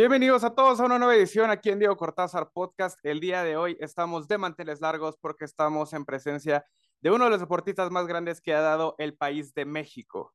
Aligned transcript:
Bienvenidos 0.00 0.44
a 0.44 0.54
todos 0.54 0.80
a 0.80 0.86
una 0.86 0.98
nueva 0.98 1.14
edición 1.14 1.50
aquí 1.50 1.68
en 1.68 1.78
Diego 1.78 1.94
Cortázar 1.94 2.52
Podcast. 2.54 2.98
El 3.02 3.20
día 3.20 3.44
de 3.44 3.58
hoy 3.58 3.76
estamos 3.80 4.28
de 4.28 4.38
manteles 4.38 4.80
largos 4.80 5.18
porque 5.20 5.44
estamos 5.44 5.92
en 5.92 6.06
presencia 6.06 6.64
de 7.02 7.10
uno 7.10 7.24
de 7.24 7.30
los 7.32 7.40
deportistas 7.40 7.90
más 7.90 8.06
grandes 8.06 8.40
que 8.40 8.54
ha 8.54 8.62
dado 8.62 8.94
el 8.96 9.14
país 9.14 9.52
de 9.52 9.66
México. 9.66 10.32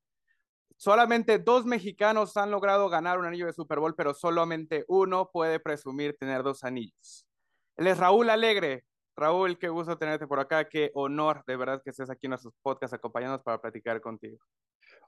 Solamente 0.78 1.39
dos 1.39 1.66
mexicanos 1.66 2.38
han 2.38 2.52
logrado 2.52 2.89
ganar 2.89 3.18
un 3.18 3.25
anillo 3.25 3.48
de 3.48 3.54
Super 3.54 3.80
Bowl, 3.80 3.96
pero 3.96 4.14
solamente 4.14 4.86
uno 4.88 5.32
puede 5.34 5.60
presumir 5.60 6.16
tener 6.16 6.43
dos 6.43 6.64
anillos. 6.64 7.25
Él 7.75 7.88
es 7.88 7.97
Raúl 7.97 8.29
Alegre. 8.29 8.86
Raúl, 9.16 9.57
qué 9.57 9.70
gusto 9.70 9.97
tenerte 9.97 10.28
por 10.28 10.39
acá, 10.39 10.70
qué 10.70 10.92
honor 10.93 11.43
de 11.47 11.57
verdad 11.57 11.82
que 11.84 11.89
estés 11.89 12.11
aquí 12.11 12.28
en 12.28 12.32
nuestros 12.32 12.54
podcasts 12.61 12.93
acompañándonos 12.93 13.43
para 13.43 13.60
platicar 13.60 14.00
contigo. 14.00 14.38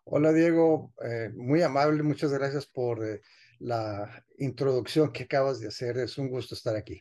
Hola 0.06 0.34
Diego, 0.34 0.94
eh, 1.04 1.30
muy 1.36 1.62
amable, 1.62 2.02
muchas 2.02 2.34
gracias 2.34 2.66
por 2.66 3.06
eh, 3.06 3.22
la 3.60 4.24
introducción 4.38 5.12
que 5.12 5.24
acabas 5.24 5.60
de 5.60 5.68
hacer. 5.68 5.98
Es 5.98 6.18
un 6.18 6.30
gusto 6.30 6.56
estar 6.56 6.76
aquí. 6.76 7.00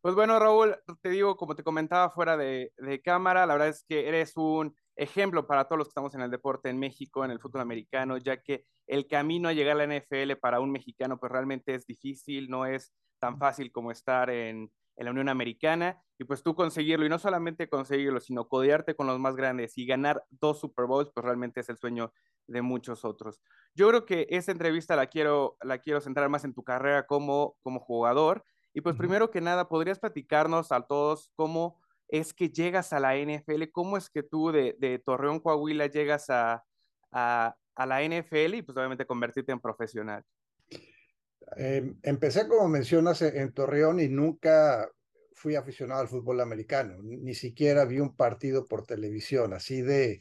Pues 0.00 0.14
bueno, 0.14 0.38
Raúl, 0.38 0.76
te 1.02 1.10
digo, 1.10 1.36
como 1.36 1.56
te 1.56 1.64
comentaba 1.64 2.10
fuera 2.10 2.36
de, 2.36 2.72
de, 2.78 3.02
cámara, 3.02 3.46
la 3.46 3.54
verdad 3.54 3.68
es 3.68 3.84
que 3.88 4.08
eres 4.08 4.36
un 4.36 4.74
ejemplo 4.94 5.46
para 5.46 5.64
todos 5.64 5.78
los 5.78 5.88
que 5.88 5.90
estamos 5.90 6.14
en 6.14 6.20
el 6.20 6.30
deporte 6.30 6.68
en 6.68 6.78
México, 6.78 7.24
en 7.24 7.30
el 7.30 7.40
fútbol 7.40 7.62
americano, 7.62 8.16
ya 8.16 8.42
que 8.42 8.64
el 8.86 9.06
camino 9.06 9.48
a 9.48 9.52
llegar 9.52 9.80
a 9.80 9.86
la 9.86 9.98
NFL 9.98 10.36
para 10.40 10.60
un 10.60 10.70
mexicano 10.70 11.18
pues 11.18 11.30
realmente 11.30 11.74
es 11.74 11.86
difícil, 11.86 12.48
no 12.48 12.66
es 12.66 12.92
tan 13.20 13.38
fácil 13.38 13.70
como 13.72 13.90
estar 13.90 14.30
en, 14.30 14.70
la 15.00 15.12
Unión 15.12 15.28
Americana 15.28 16.02
y 16.18 16.24
pues 16.24 16.42
tú 16.42 16.56
conseguirlo 16.56 17.06
y 17.06 17.08
no 17.08 17.20
solamente 17.20 17.68
conseguirlo, 17.68 18.18
sino 18.18 18.48
codearte 18.48 18.96
con 18.96 19.06
los 19.06 19.20
más 19.20 19.36
grandes 19.36 19.78
y 19.78 19.86
ganar 19.86 20.24
dos 20.28 20.58
Super 20.58 20.86
Bowls, 20.86 21.12
pues 21.14 21.24
realmente 21.24 21.60
es 21.60 21.68
el 21.68 21.78
sueño 21.78 22.12
de 22.48 22.62
muchos 22.62 23.04
otros. 23.04 23.40
Yo 23.74 23.88
creo 23.88 24.04
que 24.04 24.26
esta 24.30 24.50
entrevista 24.50 24.96
la 24.96 25.06
quiero, 25.06 25.56
la 25.62 25.78
quiero 25.78 26.00
centrar 26.00 26.28
más 26.28 26.44
en 26.44 26.54
tu 26.54 26.64
carrera 26.64 27.06
como, 27.06 27.56
como 27.62 27.78
jugador 27.78 28.44
y 28.74 28.80
pues 28.80 28.96
primero 28.96 29.30
que 29.30 29.40
nada, 29.40 29.68
¿podrías 29.68 29.98
platicarnos 29.98 30.72
a 30.72 30.82
todos 30.82 31.32
cómo 31.34 31.80
es 32.08 32.32
que 32.32 32.50
llegas 32.50 32.92
a 32.92 33.00
la 33.00 33.16
NFL? 33.16 33.64
¿Cómo 33.72 33.96
es 33.96 34.08
que 34.08 34.22
tú 34.22 34.52
de, 34.52 34.76
de 34.78 34.98
Torreón, 34.98 35.40
Coahuila, 35.40 35.86
llegas 35.86 36.30
a, 36.30 36.64
a, 37.10 37.56
a 37.74 37.86
la 37.86 38.02
NFL 38.02 38.54
y 38.54 38.62
pues 38.62 38.76
obviamente 38.76 39.06
convertirte 39.06 39.52
en 39.52 39.60
profesional? 39.60 40.24
Eh, 41.56 41.92
empecé, 42.02 42.46
como 42.46 42.68
mencionas, 42.68 43.22
en 43.22 43.52
Torreón 43.52 44.00
y 44.00 44.08
nunca 44.08 44.88
fui 45.32 45.56
aficionado 45.56 46.00
al 46.00 46.08
fútbol 46.08 46.40
americano, 46.40 46.96
ni 47.00 47.34
siquiera 47.34 47.84
vi 47.84 48.00
un 48.00 48.16
partido 48.16 48.66
por 48.66 48.84
televisión, 48.84 49.52
así 49.54 49.82
de, 49.82 50.20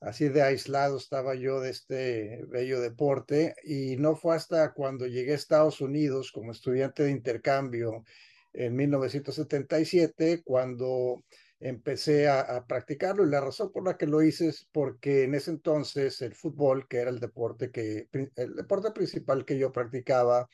así 0.00 0.28
de 0.28 0.42
aislado 0.42 0.96
estaba 0.96 1.34
yo 1.34 1.60
de 1.60 1.70
este 1.70 2.44
bello 2.48 2.80
deporte 2.80 3.54
y 3.64 3.96
no 3.96 4.16
fue 4.16 4.36
hasta 4.36 4.72
cuando 4.72 5.06
llegué 5.06 5.32
a 5.32 5.36
Estados 5.36 5.80
Unidos 5.80 6.32
como 6.32 6.52
estudiante 6.52 7.04
de 7.04 7.10
intercambio 7.10 8.04
en 8.52 8.76
1977 8.76 10.42
cuando 10.44 11.22
empecé 11.60 12.28
a, 12.28 12.64
practicarlo 12.66 13.26
y 13.26 13.30
la 13.30 13.40
razón 13.40 13.72
por 13.72 13.84
la 13.84 13.96
que 13.96 14.06
lo 14.06 14.22
hice 14.22 14.48
es 14.48 14.68
porque 14.72 15.24
en 15.24 15.34
ese 15.34 15.50
entonces 15.50 16.22
el 16.22 16.34
fútbol, 16.34 16.86
que 16.86 16.98
era 16.98 17.10
el 17.10 17.18
deporte 17.18 17.70
que 17.70 18.08
el 18.12 18.54
deporte 18.54 18.92
principal 18.92 19.44
que 19.44 19.58
yo 19.58 19.72
practicaba, 19.72 20.48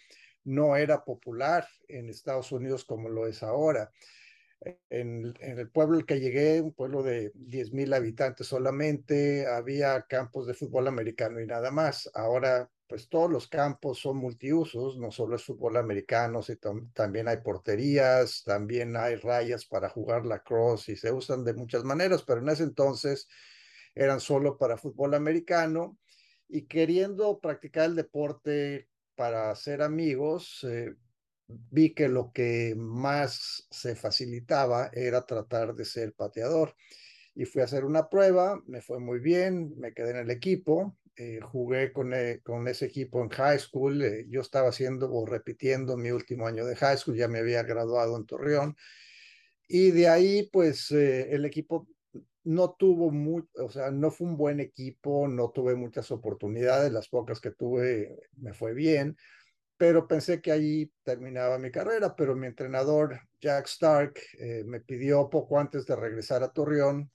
no 0.45 0.77
era 0.77 1.05
popular 1.05 1.67
en 1.89 2.09
Estados 2.09 2.53
Unidos 2.53 2.85
como 2.85 3.09
lo 3.09 3.27
es 3.27 3.43
ahora. 3.43 3.91
En, 4.91 5.35
en 5.41 5.59
el 5.59 5.71
pueblo 5.71 5.99
al 5.99 6.07
que 6.07 6.21
llegué, 6.21 6.61
un 6.61 6.73
pueblo 6.73 7.03
de 7.03 7.33
10 7.35 7.73
mil 7.73 7.93
habitantes 7.93 8.47
solamente, 8.47 9.47
había 9.47 10.03
campos 10.03 10.47
de 10.47 10.55
fútbol 10.55 10.89
americano 10.89 11.41
y 11.41 11.47
nada 11.47 11.71
más. 11.71 12.11
Ahora 12.15 12.71
pues 12.89 13.09
todos 13.09 13.31
los 13.31 13.49
campos 13.49 13.99
son 13.99 14.19
multiusos, 14.19 14.99
no 14.99 15.11
solo 15.11 15.37
es 15.37 15.45
fútbol 15.45 15.77
americano, 15.77 16.43
sino 16.43 16.91
también 16.93 17.29
hay 17.29 17.39
porterías, 17.39 18.43
también 18.45 18.97
hay 18.97 19.17
rayas 19.17 19.65
para 19.65 19.89
jugar 19.89 20.27
la 20.27 20.41
cross 20.43 20.89
y 20.89 20.97
se 20.97 21.11
usan 21.11 21.45
de 21.45 21.55
muchas 21.55 21.85
maneras, 21.85 22.23
pero 22.23 22.41
en 22.41 22.49
ese 22.49 22.63
entonces 22.65 23.27
eran 23.95 24.21
solo 24.21 24.59
para 24.59 24.77
fútbol 24.77 25.15
americano 25.15 25.99
y 26.49 26.67
queriendo 26.67 27.41
practicar 27.41 27.87
el 27.87 27.97
deporte 27.97 28.89
para 29.15 29.51
hacer 29.51 29.81
amigos, 29.83 30.65
eh, 30.65 30.95
vi 31.49 31.95
que 31.95 32.09
lo 32.09 32.33
que 32.33 32.75
más 32.77 33.67
se 33.71 33.95
facilitaba 33.95 34.91
era 34.93 35.27
tratar 35.27 35.75
de 35.75 35.85
ser 35.85 36.15
pateador. 36.15 36.75
Y 37.35 37.45
fui 37.47 37.63
a 37.63 37.65
hacer 37.65 37.85
una 37.85 38.09
prueba, 38.09 38.63
me 38.67 38.81
fue 38.81 39.01
muy 39.01 39.19
bien, 39.19 39.75
me 39.77 39.93
quedé 39.93 40.11
en 40.11 40.19
el 40.19 40.31
equipo, 40.31 40.97
eh, 41.17 41.41
jugué 41.41 41.93
con, 41.93 42.13
eh, 42.15 42.41
con, 42.43 42.67
ese 42.69 42.87
equipo 42.87 43.23
en 43.23 43.29
high 43.29 43.59
school. 43.59 44.03
Eh, 44.03 44.27
yo 44.29 44.41
estaba 44.41 44.69
haciendo 44.69 45.13
o 45.13 45.27
repitiendo 45.27 45.97
mi 45.97 46.11
último 46.11 46.47
año 46.47 46.65
de 46.65 46.77
high 46.77 46.97
school, 46.97 47.17
ya 47.17 47.29
me 47.29 47.41
había 47.41 47.63
graduado 47.63 48.17
en 48.17 48.27
Torreón. 48.27 48.77
Y 49.69 49.91
de 49.91 50.09
ahí, 50.09 50.49
pues, 50.53 50.91
el 50.91 51.45
equipo 51.45 51.89
no 52.45 52.75
tuvo 52.79 53.11
mucho, 53.11 53.49
o 53.65 53.71
sea, 53.71 53.91
no 53.91 54.11
fue 54.11 54.27
un 54.29 54.37
buen 54.37 54.61
equipo, 54.61 55.27
no 55.29 55.51
tuve 55.51 55.75
muchas 55.75 56.11
oportunidades, 56.11 56.93
las 56.93 57.09
pocas 57.09 57.41
que 57.41 57.51
tuve 57.51 58.29
me 58.37 58.53
fue 58.53 58.75
bien, 58.75 59.17
pero 59.77 60.07
pensé 60.07 60.41
que 60.41 60.53
ahí 60.53 60.93
terminaba 61.03 61.59
mi 61.59 61.71
carrera, 61.71 62.15
pero 62.17 62.35
mi 62.37 62.47
entrenador, 62.47 63.21
Jack 63.41 63.67
Stark, 63.67 64.21
me 64.65 64.81
pidió 64.81 65.29
poco 65.29 65.59
antes 65.59 65.85
de 65.87 65.97
regresar 65.97 66.43
a 66.43 66.53
Torreón, 66.53 67.11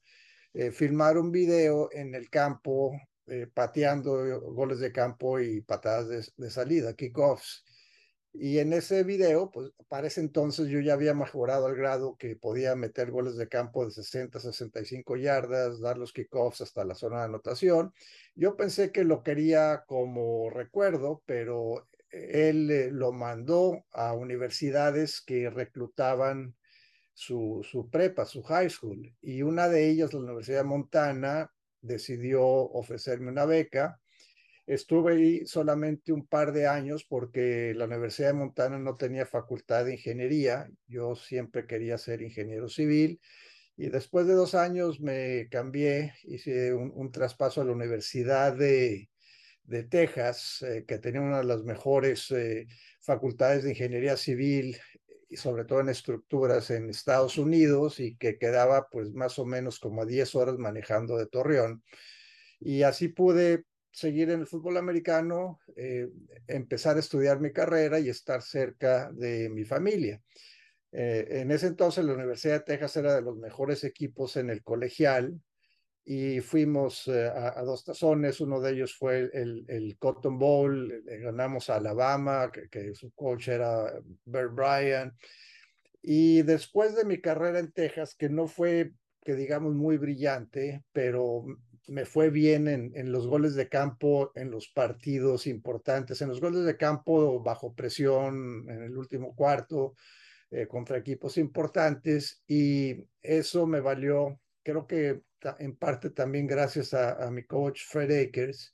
filmar 0.72 1.18
un 1.18 1.32
video 1.32 1.90
en 1.92 2.16
el 2.16 2.30
campo 2.30 2.94
eh, 3.32 3.48
pateando 3.54 4.42
goles 4.54 4.80
de 4.80 4.92
campo 4.92 5.40
y 5.40 5.62
patadas 5.62 6.32
de, 6.36 6.50
salida, 6.50 6.96
kickoffs. 6.96 7.64
Y 8.34 8.58
en 8.58 8.74
ese 8.74 9.04
video, 9.04 9.52
pues 9.52 9.72
para 9.88 10.08
ese 10.08 10.22
entonces 10.22 10.68
yo 10.68 10.80
ya 10.80 10.94
había 10.94 11.14
mejorado 11.14 11.68
al 11.68 11.76
grado 11.76 12.16
que 12.18 12.36
podía 12.36 12.76
meter 12.76 13.12
goles 13.12 13.38
de 13.38 13.48
campo 13.48 13.86
de 13.86 13.92
60, 13.92 14.40
65 14.40 15.16
yardas, 15.18 15.80
dar 15.80 15.98
los 16.00 16.12
kickoffs 16.12 16.62
hasta 16.62 16.86
la 16.86 16.96
zona 16.96 17.20
de 17.20 17.26
anotación. 17.26 17.94
Yo 18.36 18.56
pensé 18.58 18.92
que 18.92 19.04
lo 19.04 19.22
quería 19.24 19.84
como 19.86 20.50
recuerdo, 20.50 21.22
pero 21.28 21.88
él 22.30 22.70
eh, 22.70 22.90
lo 22.92 23.12
mandó 23.12 23.86
a 23.92 24.14
universidades 24.14 25.22
que 25.22 25.50
reclutaban 25.50 26.56
su, 27.14 27.66
su 27.70 27.90
prepa, 27.90 28.26
su 28.26 28.44
high 28.44 28.70
school. 28.70 29.14
Y 29.22 29.42
una 29.42 29.68
de 29.68 29.90
ellas, 29.90 30.14
la 30.14 30.20
Universidad 30.20 30.60
de 30.60 30.64
Montana, 30.70 31.52
decidió 31.82 32.44
ofrecerme 32.46 33.32
una 33.32 33.46
beca. 33.46 34.00
Estuve 34.68 35.14
ahí 35.14 35.46
solamente 35.48 36.14
un 36.14 36.28
par 36.28 36.54
de 36.54 36.68
años 36.68 37.04
porque 37.04 37.74
la 37.76 37.86
Universidad 37.86 38.30
de 38.30 38.34
Montana 38.36 38.78
no 38.78 38.96
tenía 38.96 39.26
facultad 39.26 39.86
de 39.86 39.94
ingeniería. 39.94 40.70
Yo 40.88 41.16
siempre 41.16 41.66
quería 41.66 41.98
ser 41.98 42.22
ingeniero 42.22 42.70
civil. 42.70 43.20
Y 43.76 43.90
después 43.90 44.28
de 44.28 44.34
dos 44.34 44.56
años 44.56 45.00
me 45.00 45.48
cambié, 45.50 46.14
hice 46.26 46.74
un, 46.74 47.12
traspaso 47.12 47.62
a 47.62 47.66
la 47.66 47.72
Universidad 47.72 48.54
de, 48.56 49.10
de 49.64 49.84
Texas, 49.84 50.62
eh, 50.64 50.86
que 50.88 50.98
tenía 50.98 51.22
una 51.22 51.40
de 51.40 51.46
las 51.46 51.64
mejores 51.64 52.32
eh, 52.32 52.68
facultades 53.02 53.64
de 53.64 53.72
ingeniería 53.72 54.18
civil 54.18 54.78
y 55.30 55.38
sobre 55.38 55.66
todo 55.66 55.82
en 55.82 55.90
estructuras 55.90 56.72
en 56.72 56.90
Estados 56.90 57.38
Unidos 57.38 58.00
y 58.00 58.16
que 58.16 58.38
quedaba 58.38 58.88
pues 58.90 59.12
más 59.12 59.38
o 59.38 59.46
menos 59.46 59.80
como 59.80 60.02
a 60.02 60.06
10 60.06 60.34
horas 60.36 60.58
manejando 60.58 61.18
de 61.18 61.28
Torreón. 61.28 61.84
Y 62.60 62.84
así 62.84 63.10
pude 63.10 63.66
seguir 63.92 64.32
en 64.32 64.42
el 64.42 64.48
fútbol 64.48 64.78
americano, 64.78 65.60
eh, 65.76 66.08
empezar 66.48 66.98
a 66.98 67.00
estudiar 67.00 67.40
mi 67.40 67.52
carrera 67.52 68.00
y 68.00 68.10
estar 68.10 68.42
cerca 68.42 69.12
de 69.12 69.50
mi 69.50 69.66
familia. 69.66 70.22
En 70.92 71.52
ese 71.52 71.68
entonces 71.68 72.04
la 72.04 72.14
Universidad 72.14 72.54
de 72.56 72.66
Texas 72.66 72.98
era 72.98 73.14
de 73.14 73.22
los 73.22 73.38
mejores 73.38 73.84
equipos 73.84 74.36
en 74.38 74.50
el 74.50 74.64
colegial 74.64 75.40
y 76.06 76.40
fuimos 76.42 77.08
eh, 77.08 77.28
a, 77.28 77.62
dos 77.64 77.84
tazones, 77.84 78.42
uno 78.42 78.60
de 78.60 78.72
ellos 78.72 78.96
fue 78.98 79.30
el, 79.34 79.66
el 79.68 79.98
Cotton 79.98 80.40
Bowl, 80.40 81.04
le 81.06 81.20
ganamos 81.20 81.70
a 81.70 81.76
Alabama, 81.76 82.52
que, 82.52 82.68
que, 82.70 82.96
su 82.96 83.12
coach 83.12 83.50
era 83.50 83.94
Bert 84.26 84.54
Bryan, 84.54 85.14
y 86.02 86.42
después 86.44 86.96
de 86.96 87.06
mi 87.06 87.22
carrera 87.22 87.60
en 87.60 87.72
Texas, 87.72 88.16
que 88.16 88.30
no 88.30 88.48
fue, 88.48 88.94
que 89.24 89.36
digamos, 89.36 89.76
muy 89.76 89.98
brillante, 89.98 90.84
pero 90.92 91.46
me 91.88 92.06
fue 92.06 92.30
bien 92.30 92.68
en, 92.68 92.92
en 92.96 93.12
los 93.12 93.28
goles 93.28 93.56
de 93.56 93.68
campo, 93.68 94.32
en 94.36 94.52
los 94.52 94.70
partidos 94.70 95.48
importantes, 95.48 96.22
en 96.22 96.30
los 96.30 96.40
goles 96.40 96.64
de 96.64 96.78
campo 96.78 97.42
bajo 97.42 97.74
presión, 97.74 98.66
en 98.70 98.84
el 98.84 98.98
último 98.98 99.36
cuarto, 99.36 99.96
eh, 100.52 100.68
contra 100.68 100.98
equipos 100.98 101.38
importantes, 101.38 102.44
y 102.48 102.96
eso 103.22 103.68
me 103.68 103.82
valió, 103.82 104.40
creo 104.64 104.88
que 104.88 105.22
en 105.60 105.76
parte 105.76 106.10
también 106.10 106.48
gracias 106.48 106.94
a, 106.94 107.30
mi 107.32 107.44
coach 107.44 107.82
Fred 107.86 108.28
Akers, 108.28 108.74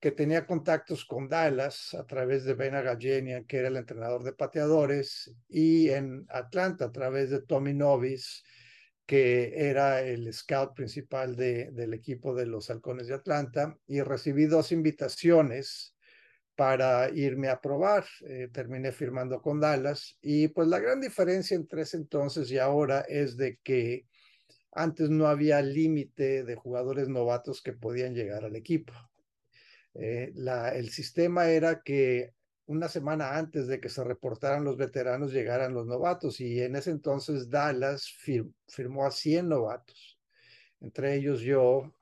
que 0.00 0.10
tenía 0.10 0.46
contactos 0.46 1.04
con 1.04 1.28
Dallas 1.28 1.94
a 1.94 2.04
través 2.04 2.44
de 2.44 2.54
Ben 2.54 2.74
Agajenian, 2.74 3.44
que 3.44 3.58
era 3.58 3.68
el 3.68 3.76
entrenador 3.76 4.24
de 4.24 4.32
pateadores, 4.32 5.32
y 5.48 5.90
en 5.90 6.26
Atlanta 6.28 6.86
a 6.86 6.92
través 6.92 7.30
de 7.30 7.42
Tommy 7.42 7.72
Novis, 7.72 8.42
que 9.06 9.52
era 9.68 10.00
el 10.02 10.32
scout 10.32 10.74
principal 10.74 11.36
de, 11.36 11.70
del 11.72 11.94
equipo 11.94 12.34
de 12.34 12.46
los 12.46 12.70
Halcones 12.70 13.06
de 13.06 13.14
Atlanta, 13.14 13.76
y 13.86 14.00
recibí 14.00 14.46
dos 14.46 14.72
invitaciones 14.72 15.94
para 16.56 17.10
irme 17.10 17.48
a 17.48 17.60
probar. 17.60 18.04
Eh, 18.26 18.48
terminé 18.52 18.92
firmando 18.92 19.40
con 19.40 19.60
Dallas 19.60 20.16
y 20.20 20.48
pues 20.48 20.68
la 20.68 20.78
gran 20.78 21.00
diferencia 21.00 21.54
entre 21.54 21.82
ese 21.82 21.96
entonces 21.96 22.50
y 22.50 22.58
ahora 22.58 23.00
es 23.08 23.36
de 23.36 23.58
que 23.62 24.06
antes 24.72 25.10
no 25.10 25.26
había 25.26 25.60
límite 25.62 26.44
de 26.44 26.56
jugadores 26.56 27.08
novatos 27.08 27.62
que 27.62 27.72
podían 27.72 28.14
llegar 28.14 28.44
al 28.44 28.56
equipo. 28.56 28.92
Eh, 29.94 30.32
el 30.74 30.88
sistema 30.90 31.48
era 31.48 31.82
que 31.82 32.32
una 32.66 32.88
semana 32.88 33.36
antes 33.36 33.66
de 33.66 33.80
que 33.80 33.90
se 33.90 34.02
reportaran 34.02 34.64
los 34.64 34.76
veteranos 34.76 35.32
llegaran 35.32 35.74
los 35.74 35.86
novatos 35.86 36.40
y 36.40 36.60
en 36.60 36.76
ese 36.76 36.90
entonces 36.90 37.50
Dallas 37.50 38.10
firmó 38.68 39.04
a 39.04 39.10
100 39.10 39.48
novatos, 39.48 40.18
entre 40.80 41.14
ellos 41.16 41.40
yo, 41.40 41.92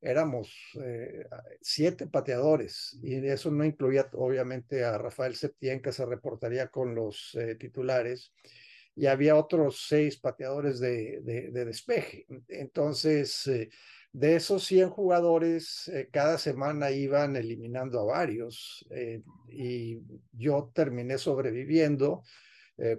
éramos 0.00 0.52
eh, 0.82 1.26
siete 1.60 2.06
pateadores 2.06 2.98
y 3.02 3.14
eso 3.26 3.50
no 3.50 3.64
incluía 3.64 4.08
obviamente 4.14 4.84
a 4.84 4.98
Rafael 4.98 5.36
Septién 5.36 5.80
que 5.80 5.92
se 5.92 6.04
reportaría 6.04 6.68
con 6.68 6.94
los 6.94 7.34
eh, 7.34 7.54
titulares 7.54 8.32
y 8.96 9.06
había 9.06 9.36
otros 9.36 9.84
seis 9.86 10.16
pateadores 10.16 10.80
de, 10.80 11.20
de, 11.22 11.64
despeje. 11.66 12.26
Entonces, 12.48 13.46
eh, 13.46 13.68
de 14.10 14.36
esos 14.36 14.64
100 14.64 14.88
jugadores, 14.88 15.92
cada 16.10 16.38
semana 16.38 16.90
iban 16.90 17.36
eliminando 17.36 18.00
a 18.00 18.04
varios 18.04 18.86
y 19.50 19.98
yo 20.32 20.72
terminé 20.74 21.18
sobreviviendo. 21.18 22.22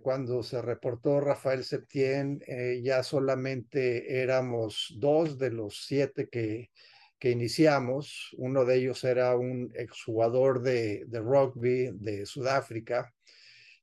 cuando 0.04 0.44
se 0.44 0.62
reportó 0.62 1.20
Rafael 1.20 1.64
Septién, 1.64 2.40
ya 2.84 3.02
solamente 3.02 4.22
éramos 4.22 4.94
dos 5.00 5.40
de 5.40 5.50
los 5.50 5.88
siete 5.88 6.30
que, 6.30 6.70
que 7.18 7.32
iniciamos. 7.32 8.36
Uno 8.38 8.64
de 8.66 8.76
ellos 8.76 9.04
era 9.04 9.36
un 9.36 9.72
exjugador 9.74 10.62
de, 10.62 11.06
de 11.08 11.20
rugby 11.20 11.90
de 11.94 12.28
Sudáfrica 12.28 13.12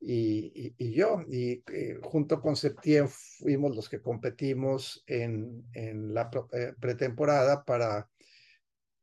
y, 0.07 0.75
y, 0.77 0.93
yo. 0.93 1.23
Y 1.29 1.63
eh, 1.73 1.99
junto 2.03 2.41
con 2.41 2.57
Septién 2.57 3.09
fuimos 3.09 3.75
los 3.75 3.89
que 3.89 4.03
competimos 4.03 5.03
en, 5.07 5.65
en 5.73 6.13
la 6.13 6.31
eh, 6.53 6.75
pretemporada 6.79 7.65
para, 7.65 8.11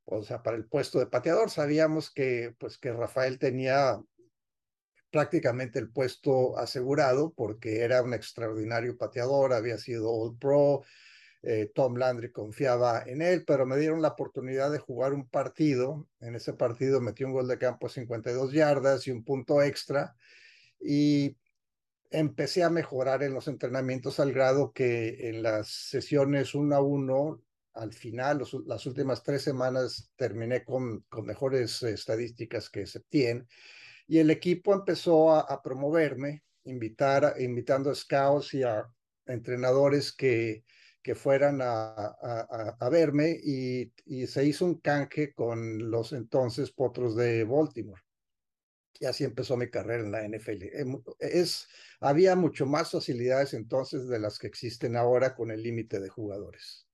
o 0.06 0.22
sea, 0.22 0.44
para 0.44 0.58
el 0.58 0.66
puesto 0.66 1.00
de 1.00 1.08
pateador. 1.08 1.50
Sabíamos 1.50 2.12
que, 2.12 2.56
pues, 2.60 2.78
que 2.78 2.94
Rafael 2.94 3.40
tenía 3.40 4.00
prácticamente 5.10 5.80
el 5.80 5.92
puesto 5.92 6.58
asegurado 6.58 7.34
porque 7.34 7.82
era 7.82 8.02
un 8.04 8.14
extraordinario 8.14 8.98
pateador, 8.98 9.54
había 9.54 9.78
sido 9.78 10.10
All 10.10 10.38
Pro, 10.38 10.84
eh, 11.42 11.72
Tom 11.74 11.96
Landry 11.96 12.32
confiaba 12.32 13.04
en 13.06 13.24
él, 13.24 13.44
pero 13.46 13.66
me 13.66 13.78
dieron 13.78 14.02
la 14.02 14.10
oportunidad 14.10 14.72
de 14.72 14.78
jugar 14.78 15.14
un 15.14 15.28
partido. 15.28 16.08
En 16.20 16.36
ese 16.36 16.54
partido 16.54 17.02
metí 17.02 17.24
un 17.24 17.34
gol 17.34 17.48
de 17.48 17.58
campo 17.58 17.88
de 17.88 17.94
52 17.94 18.54
yardas 18.54 19.08
y 19.08 19.12
un 19.12 19.24
punto 19.24 19.62
extra. 19.64 20.16
Y 20.82 21.38
empecé 22.10 22.64
a 22.64 22.70
mejorar 22.70 23.24
en 23.24 23.34
los 23.34 23.48
entrenamientos 23.48 24.20
al 24.20 24.34
grado 24.34 24.74
que 24.74 25.30
en 25.30 25.44
las 25.44 25.68
sesiones 25.70 26.56
uno 26.56 26.76
a 26.76 26.82
uno, 26.82 27.42
al 27.74 27.94
final, 27.94 28.44
las 28.66 28.86
últimas 28.86 29.24
tres 29.24 29.44
semanas, 29.44 30.12
terminé 30.16 30.64
con, 30.66 31.02
con 31.10 31.26
mejores 31.26 31.84
estadísticas 31.84 32.70
que 32.70 32.86
Septien. 32.86 33.48
Y 34.08 34.20
el 34.20 34.30
equipo 34.30 34.74
empezó 34.74 35.32
a, 35.32 35.42
a 35.42 35.62
promoverme, 35.62 36.44
invitar, 36.66 37.36
invitando 37.40 37.90
a 37.90 37.96
scouts 37.96 38.54
y 38.56 38.64
a 38.64 38.86
entrenadores 39.26 40.12
que 40.12 40.64
que 41.02 41.16
fueran 41.16 41.62
a, 41.62 42.16
a, 42.80 42.90
verme 42.90 43.38
y, 43.44 43.92
y, 44.06 44.28
se 44.28 44.46
hizo 44.46 44.66
un 44.66 44.76
canje 44.76 45.34
con 45.34 45.90
los 45.90 46.14
entonces 46.14 46.72
potros 46.72 47.16
de 47.16 47.44
Baltimore. 47.44 48.02
Y 49.02 49.08
así 49.08 49.24
empezó 49.24 49.58
mi 49.58 49.68
carrera 49.68 50.04
en 50.04 50.12
la 50.12 50.24
NFL. 50.24 50.80
Em, 50.80 51.02
es, 51.18 51.68
había 52.00 52.36
mucho 52.36 52.68
más 52.68 52.92
facilidades 52.92 53.56
entonces 53.56 54.08
de 54.08 54.20
las 54.20 54.38
que 54.38 54.46
existen 54.46 54.96
ahora 54.96 55.34
con 55.34 55.50
el 55.50 55.64
límite 55.64 56.00
de 56.00 56.08
jugadores. 56.08 56.88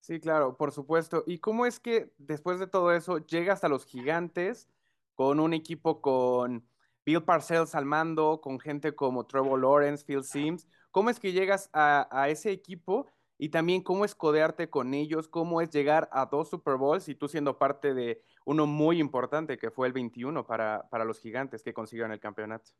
Sí, 0.00 0.18
claro, 0.18 0.56
por 0.56 0.72
supuesto. 0.72 1.24
¿Y 1.26 1.40
cómo 1.40 1.66
es 1.66 1.78
que 1.78 2.10
después 2.16 2.58
de 2.58 2.66
todo 2.66 2.90
eso 2.90 3.18
llegas 3.18 3.64
a 3.64 3.68
los 3.68 3.84
gigantes 3.84 4.66
con 5.14 5.40
un 5.40 5.52
equipo 5.52 6.00
con 6.00 6.66
Bill 7.04 7.22
Parcells 7.22 7.74
al 7.74 7.84
mando, 7.84 8.40
con 8.40 8.58
gente 8.58 8.94
como 8.94 9.26
Trevor 9.26 9.60
Lawrence, 9.60 10.06
Phil 10.06 10.24
Sims? 10.24 10.66
¿Cómo 10.90 11.10
es 11.10 11.20
que 11.20 11.32
llegas 11.32 11.68
a 11.74 12.28
ese 12.30 12.50
equipo 12.50 13.08
y 13.42 13.48
también 13.48 13.82
cómo 13.82 14.04
es 14.04 14.14
codearte 14.14 14.70
con 14.70 14.94
ellos, 14.94 15.26
cómo 15.26 15.60
es 15.60 15.70
llegar 15.70 16.08
a 16.12 16.26
dos 16.26 16.48
Super 16.50 16.76
Bowls 16.76 17.08
y 17.08 17.16
tú 17.16 17.26
siendo 17.26 17.58
parte 17.58 17.92
de 17.92 18.22
uno 18.44 18.68
muy 18.68 19.00
importante 19.00 19.58
que 19.58 19.72
fue 19.72 19.88
el 19.88 19.92
21 19.92 20.46
para, 20.46 20.88
para 20.88 21.04
los 21.04 21.18
gigantes 21.18 21.64
que 21.64 21.74
consiguieron 21.74 22.12
el 22.12 22.20
campeonato. 22.20 22.70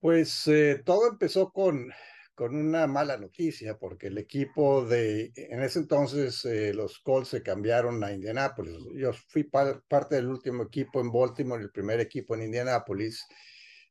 Pues 0.00 0.46
eh, 0.46 0.80
todo 0.82 1.10
empezó 1.10 1.52
con, 1.52 1.92
con 2.34 2.56
una 2.56 2.86
mala 2.86 3.18
noticia, 3.18 3.76
porque 3.76 4.06
el 4.06 4.16
equipo 4.16 4.82
de, 4.86 5.30
en 5.36 5.60
ese 5.62 5.80
entonces 5.80 6.42
eh, 6.46 6.72
los 6.72 6.98
Colts 7.00 7.28
se 7.28 7.42
cambiaron 7.42 8.02
a 8.02 8.14
Indianápolis. 8.14 8.78
Yo 8.94 9.12
fui 9.12 9.42
parte 9.44 10.14
del 10.14 10.28
último 10.28 10.62
equipo 10.62 11.02
en 11.02 11.12
Baltimore, 11.12 11.62
el 11.62 11.70
primer 11.70 12.00
equipo 12.00 12.34
en 12.34 12.44
Indianápolis, 12.44 13.26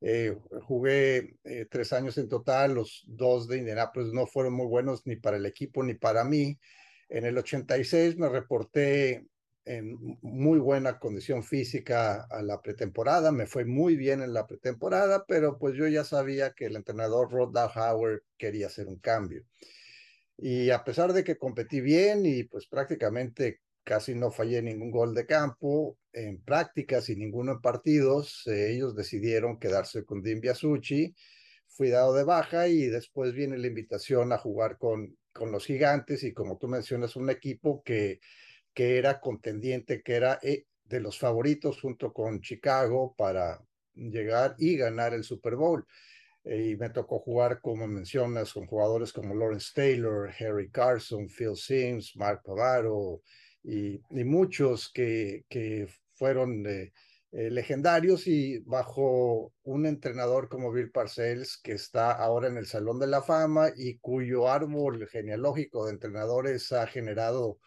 eh, 0.01 0.36
jugué 0.63 1.36
eh, 1.44 1.66
tres 1.69 1.92
años 1.94 2.18
en 2.18 2.30
total, 2.30 2.74
los 2.74 3.04
dos 3.07 3.48
de 3.48 3.57
Indianapolis 3.57 4.13
no 4.13 4.25
fueron 4.28 4.54
muy 4.54 4.68
buenos 4.68 5.06
ni 5.06 5.18
para 5.18 5.38
el 5.38 5.46
equipo 5.46 5.84
ni 5.84 5.94
para 5.94 6.24
mí. 6.24 6.57
En 7.10 7.25
el 7.25 7.38
86 7.38 8.18
me 8.18 8.30
reporté 8.30 9.25
en 9.66 10.18
muy 10.22 10.57
buena 10.60 11.00
condición 11.00 11.44
física 11.44 12.25
a 12.30 12.42
la 12.42 12.62
pretemporada, 12.62 13.31
me 13.31 13.46
fue 13.46 13.66
muy 13.66 13.96
bien 13.98 14.22
en 14.22 14.34
la 14.34 14.48
pretemporada, 14.48 15.25
pero 15.28 15.60
pues 15.60 15.75
yo 15.75 15.88
ya 15.88 16.04
sabía 16.04 16.54
que 16.54 16.66
el 16.66 16.75
entrenador 16.75 17.31
Rod 17.31 17.56
Howard 17.56 18.24
quería 18.38 18.68
hacer 18.68 18.88
un 18.88 19.00
cambio. 19.00 19.44
Y 20.38 20.69
a 20.69 20.84
pesar 20.84 21.13
de 21.13 21.24
que 21.24 21.38
competí 21.38 21.81
bien 21.81 22.25
y 22.25 22.46
pues 22.46 22.68
prácticamente 22.68 23.60
casi 23.89 24.13
no 24.13 24.30
fallé 24.30 24.62
ningún 24.62 24.91
gol 24.91 25.15
de 25.15 25.25
campo 25.25 25.97
en 26.13 26.44
prácticas 26.44 27.09
y 27.09 27.15
ninguno 27.15 27.53
en 27.53 27.59
partidos. 27.59 28.45
Eh, 28.45 28.75
ellos 28.75 28.95
decidieron 28.95 29.57
quedarse 29.57 30.06
con 30.06 30.21
Dim 30.21 30.41
Biasucci. 30.41 31.15
Fui 31.68 31.89
dado 31.89 32.13
de 32.13 32.24
baja 32.24 32.68
y 32.68 32.86
después 32.86 33.33
viene 33.33 33.57
la 33.57 33.65
invitación 33.65 34.31
a 34.31 34.38
jugar 34.38 34.77
con, 34.77 35.18
con 35.33 35.51
los 35.51 35.65
gigantes 35.65 36.21
y 36.24 36.33
como 36.33 36.59
tú 36.59 36.68
mencionas, 36.68 37.15
un 37.15 37.31
equipo 37.31 37.81
que, 37.81 38.19
que 38.75 39.00
era 39.00 39.19
contendiente, 39.19 40.03
que 40.03 40.13
era 40.13 40.38
eh, 40.43 40.65
de 40.84 41.00
los 41.00 41.17
favoritos 41.17 41.81
junto 41.81 42.13
con 42.13 42.41
Chicago 42.41 43.15
para 43.17 43.60
llegar 43.96 44.53
y 44.60 44.77
ganar 44.77 45.15
el 45.15 45.24
Super 45.24 45.55
Bowl. 45.55 45.84
Eh, 46.43 46.74
y 46.74 46.77
me 46.77 46.91
tocó 46.91 47.17
jugar, 47.17 47.60
como 47.60 47.88
mencionas, 47.88 48.53
con 48.53 48.67
jugadores 48.67 49.12
como 49.12 49.34
Lawrence 49.34 49.72
Taylor, 49.74 50.29
Harry 50.39 50.69
Carson, 50.69 51.27
Phil 51.27 51.55
Sims, 51.55 52.15
Mark 52.15 52.43
Pavaro, 52.46 53.24
y, 53.63 54.01
muchos 54.24 54.92
que, 54.92 55.46
que 55.50 55.88
fueron 56.13 56.66
eh, 56.66 56.94
eh, 57.32 57.51
legendarios 57.51 58.25
y 58.25 58.58
bajo 58.60 59.54
un 59.63 59.86
entrenador 59.86 60.50
como 60.50 60.72
Bill 60.72 60.92
Parcells, 60.92 61.58
que 61.62 61.74
está 61.74 62.12
ahora 62.12 62.48
en 62.48 62.58
el 62.58 62.66
Salón 62.66 63.00
de 63.00 63.06
la 63.06 63.22
Fama 63.22 63.70
y 63.75 64.00
cuyo 64.00 64.50
árbol 64.50 65.08
genealógico 65.08 65.86
de 65.86 65.92
entrenadores 65.92 66.72
ha 66.72 66.88
generado 66.88 67.60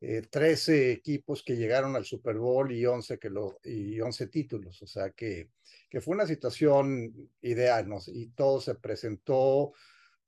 13 0.00 0.90
eh, 0.90 0.92
equipos 0.92 1.42
que 1.42 1.56
llegaron 1.56 1.96
al 1.96 2.04
Super 2.04 2.36
Bowl 2.36 2.70
y 2.70 2.84
11, 2.84 3.18
que 3.18 3.30
lo, 3.30 3.58
y 3.64 3.98
11 3.98 4.26
títulos. 4.28 4.82
O 4.82 4.86
sea 4.86 5.10
que, 5.10 5.48
que 5.88 6.02
fue 6.02 6.14
una 6.14 6.26
situación 6.26 7.30
ideal, 7.40 7.88
¿no? 7.88 7.98
Y 8.08 8.28
todo 8.32 8.60
se 8.60 8.74
presentó 8.74 9.72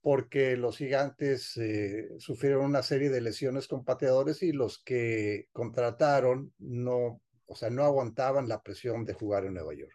porque 0.01 0.57
los 0.57 0.77
gigantes 0.77 1.55
eh, 1.57 2.09
sufrieron 2.17 2.65
una 2.65 2.81
serie 2.81 3.09
de 3.09 3.21
lesiones 3.21 3.67
con 3.67 3.85
pateadores 3.85 4.41
y 4.41 4.51
los 4.51 4.83
que 4.83 5.47
contrataron 5.51 6.53
no, 6.57 7.21
o 7.45 7.55
sea, 7.55 7.69
no 7.69 7.83
aguantaban 7.83 8.47
la 8.47 8.63
presión 8.63 9.05
de 9.05 9.13
jugar 9.13 9.45
en 9.45 9.53
Nueva 9.53 9.73
York. 9.73 9.93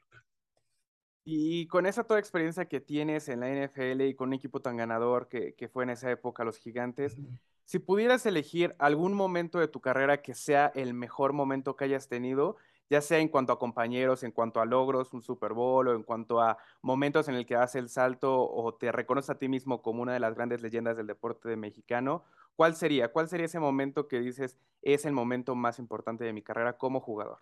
Y 1.25 1.67
con 1.67 1.87
esa 1.87 2.05
toda 2.05 2.21
experiencia 2.21 2.67
que 2.67 2.81
tienes 2.81 3.29
en 3.29 3.41
la 3.41 3.49
NFL 3.49 4.01
y 4.03 4.15
con 4.15 4.29
un 4.29 4.35
equipo 4.35 4.63
tan 4.63 4.77
ganador 4.77 5.27
que, 5.29 5.55
que 5.55 5.69
fue 5.69 5.83
en 5.83 5.91
esa 5.91 6.09
época 6.09 6.45
los 6.45 6.57
gigantes, 6.59 7.17
si 7.65 7.81
pudieras 7.81 8.25
elegir 8.27 8.77
algún 8.79 9.13
momento 9.13 9.59
de 9.59 9.67
tu 9.67 9.81
carrera 9.81 10.23
que 10.23 10.35
sea 10.35 10.71
el 10.77 10.95
mejor 10.95 11.33
momento 11.33 11.75
que 11.75 11.85
hayas 11.85 12.07
tenido, 12.07 12.57
ya 12.91 13.01
sea 13.01 13.19
en 13.19 13.29
cuanto 13.29 13.53
a 13.53 13.59
compañeros, 13.59 14.23
en 14.23 14.33
cuanto 14.33 14.61
a 14.61 14.65
logros, 14.65 15.13
un 15.13 15.23
Super 15.23 15.53
Bowl 15.53 15.89
o 15.89 15.95
en 15.95 16.03
cuanto 16.03 16.41
a 16.41 16.59
momentos 16.83 17.29
en 17.29 17.35
el 17.35 17.47
que 17.47 17.55
das 17.55 17.75
el 17.75 17.89
salto 17.89 18.49
o 18.49 18.75
te 18.75 18.93
reconoces 18.93 19.31
a 19.31 19.39
ti 19.39 19.49
mismo 19.49 19.83
como 19.83 20.03
una 20.03 20.13
de 20.15 20.21
las 20.21 20.35
grandes 20.35 20.63
leyendas 20.63 20.97
del 20.97 21.07
deporte 21.07 21.57
mexicano, 21.57 22.25
¿cuál 22.55 22.75
sería? 22.77 23.13
¿Cuál 23.13 23.29
sería 23.29 23.47
ese 23.47 23.61
momento 23.61 24.09
que 24.09 24.21
dices 24.21 24.57
es 24.83 25.05
el 25.05 25.13
momento 25.13 25.55
más 25.55 25.79
importante 25.79 26.25
de 26.25 26.33
mi 26.33 26.43
carrera 26.43 26.79
como 26.79 27.01
jugador? 27.01 27.39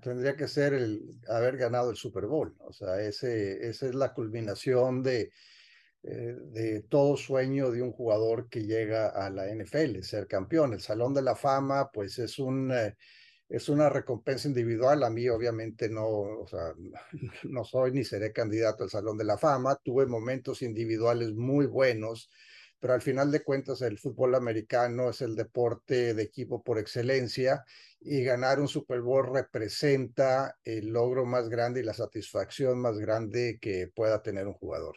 tendría 0.00 0.34
que 0.34 0.48
ser 0.48 0.72
el 0.72 1.20
haber 1.28 1.58
ganado 1.58 1.90
el 1.90 1.96
Super 1.96 2.24
Bowl, 2.26 2.56
o 2.60 2.72
sea, 2.72 3.00
ese, 3.02 3.68
esa 3.68 3.86
es 3.86 3.94
la 3.94 4.14
culminación 4.14 5.02
de, 5.02 5.30
eh, 6.02 6.36
de 6.38 6.82
todo 6.82 7.16
sueño 7.16 7.70
de 7.70 7.80
un 7.82 7.92
jugador 7.92 8.48
que 8.50 8.64
llega 8.64 9.08
a 9.08 9.30
la 9.30 9.46
NFL, 9.48 10.02
ser 10.02 10.26
campeón. 10.26 10.74
El 10.74 10.80
Salón 10.80 11.14
de 11.14 11.22
la 11.22 11.34
Fama, 11.34 11.90
pues 11.90 12.18
es 12.18 12.38
un... 12.38 12.70
Eh, 12.72 12.94
es 13.48 13.68
una 13.68 13.88
recompensa 13.88 14.48
individual. 14.48 15.02
A 15.02 15.10
mí 15.10 15.28
obviamente 15.28 15.88
no, 15.88 16.06
o 16.06 16.46
sea, 16.46 16.74
no 17.44 17.64
soy 17.64 17.92
ni 17.92 18.04
seré 18.04 18.32
candidato 18.32 18.84
al 18.84 18.90
Salón 18.90 19.18
de 19.18 19.24
la 19.24 19.38
Fama. 19.38 19.76
Tuve 19.76 20.06
momentos 20.06 20.62
individuales 20.62 21.32
muy 21.32 21.66
buenos, 21.66 22.30
pero 22.80 22.94
al 22.94 23.02
final 23.02 23.30
de 23.30 23.42
cuentas 23.42 23.82
el 23.82 23.98
fútbol 23.98 24.34
americano 24.34 25.10
es 25.10 25.20
el 25.22 25.34
deporte 25.34 26.14
de 26.14 26.22
equipo 26.22 26.62
por 26.62 26.78
excelencia 26.78 27.64
y 28.00 28.22
ganar 28.22 28.60
un 28.60 28.68
Super 28.68 29.00
Bowl 29.00 29.32
representa 29.32 30.58
el 30.64 30.88
logro 30.88 31.24
más 31.24 31.48
grande 31.48 31.80
y 31.80 31.84
la 31.84 31.94
satisfacción 31.94 32.78
más 32.78 32.98
grande 32.98 33.58
que 33.60 33.88
pueda 33.94 34.22
tener 34.22 34.46
un 34.46 34.52
jugador. 34.52 34.96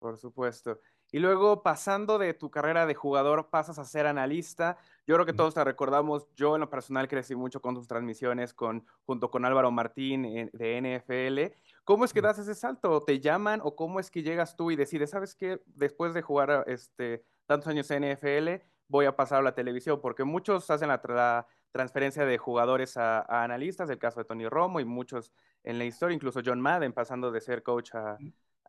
Por 0.00 0.18
supuesto. 0.18 0.80
Y 1.14 1.18
luego 1.18 1.62
pasando 1.62 2.18
de 2.18 2.32
tu 2.32 2.50
carrera 2.50 2.86
de 2.86 2.94
jugador, 2.94 3.50
pasas 3.50 3.78
a 3.78 3.84
ser 3.84 4.06
analista. 4.06 4.78
Yo 5.06 5.14
creo 5.14 5.26
que 5.26 5.34
todos 5.34 5.52
te 5.52 5.62
recordamos, 5.62 6.26
yo 6.34 6.54
en 6.54 6.62
lo 6.62 6.70
personal 6.70 7.06
crecí 7.06 7.34
mucho 7.34 7.60
con 7.60 7.74
tus 7.74 7.86
transmisiones 7.86 8.54
con, 8.54 8.86
junto 9.04 9.30
con 9.30 9.44
Álvaro 9.44 9.70
Martín 9.70 10.50
de 10.50 11.02
NFL. 11.02 11.54
¿Cómo 11.84 12.06
es 12.06 12.14
que 12.14 12.22
das 12.22 12.38
ese 12.38 12.54
salto? 12.54 13.02
¿Te 13.02 13.20
llaman 13.20 13.60
o 13.62 13.76
cómo 13.76 14.00
es 14.00 14.10
que 14.10 14.22
llegas 14.22 14.56
tú 14.56 14.70
y 14.70 14.76
decides, 14.76 15.10
sabes 15.10 15.34
qué, 15.34 15.60
después 15.66 16.14
de 16.14 16.22
jugar 16.22 16.64
este, 16.66 17.26
tantos 17.44 17.68
años 17.68 17.90
en 17.90 18.10
NFL, 18.14 18.64
voy 18.88 19.04
a 19.04 19.14
pasar 19.14 19.40
a 19.40 19.42
la 19.42 19.54
televisión? 19.54 20.00
Porque 20.00 20.24
muchos 20.24 20.70
hacen 20.70 20.88
la, 20.88 21.46
transferencia 21.72 22.24
de 22.24 22.38
jugadores 22.38 22.96
a, 22.96 23.20
analistas, 23.42 23.90
el 23.90 23.98
caso 23.98 24.20
de 24.20 24.24
Tony 24.24 24.48
Romo 24.48 24.80
y 24.80 24.86
muchos 24.86 25.30
en 25.62 25.78
la 25.78 25.84
historia, 25.84 26.14
incluso 26.14 26.40
John 26.42 26.60
Madden 26.60 26.94
pasando 26.94 27.30
de 27.30 27.40
ser 27.42 27.62
coach 27.62 27.90
a 27.94 28.16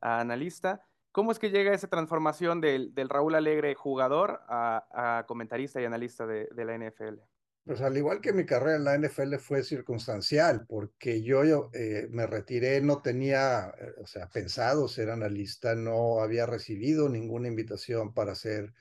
analista. 0.01 0.83
¿Cómo 1.13 1.32
es 1.32 1.38
que 1.38 1.51
llega 1.51 1.75
esa 1.75 1.88
transformación 1.88 2.60
del, 2.60 2.91
Raúl 3.08 3.36
Alegre 3.36 3.75
jugador 3.75 4.41
a, 4.48 5.24
comentarista 5.27 5.79
y 5.79 5.86
analista 5.86 6.25
de, 6.25 6.50
la 6.55 6.75
NFL? 6.75 7.22
Pues 7.65 7.82
al 7.82 7.96
igual 7.96 8.20
que 8.20 8.34
mi 8.34 8.48
carrera 8.48 8.77
en 8.77 8.84
la 8.84 8.98
NFL 8.98 9.36
fue 9.36 9.63
circunstancial, 9.63 10.65
porque 10.67 11.22
yo, 11.22 11.70
eh, 11.72 12.08
me 12.10 12.25
retiré, 12.25 12.82
no 12.82 13.03
tenía, 13.03 13.72
eh, 13.79 13.93
o 14.01 14.08
sea, 14.08 14.27
pensado 14.27 14.88
ser 14.88 15.12
analista, 15.12 15.75
no 15.75 16.20
había 16.20 16.48
recibido 16.48 17.08
ninguna 17.08 17.48
invitación 17.48 18.12
para 18.15 18.34
ser 18.34 18.74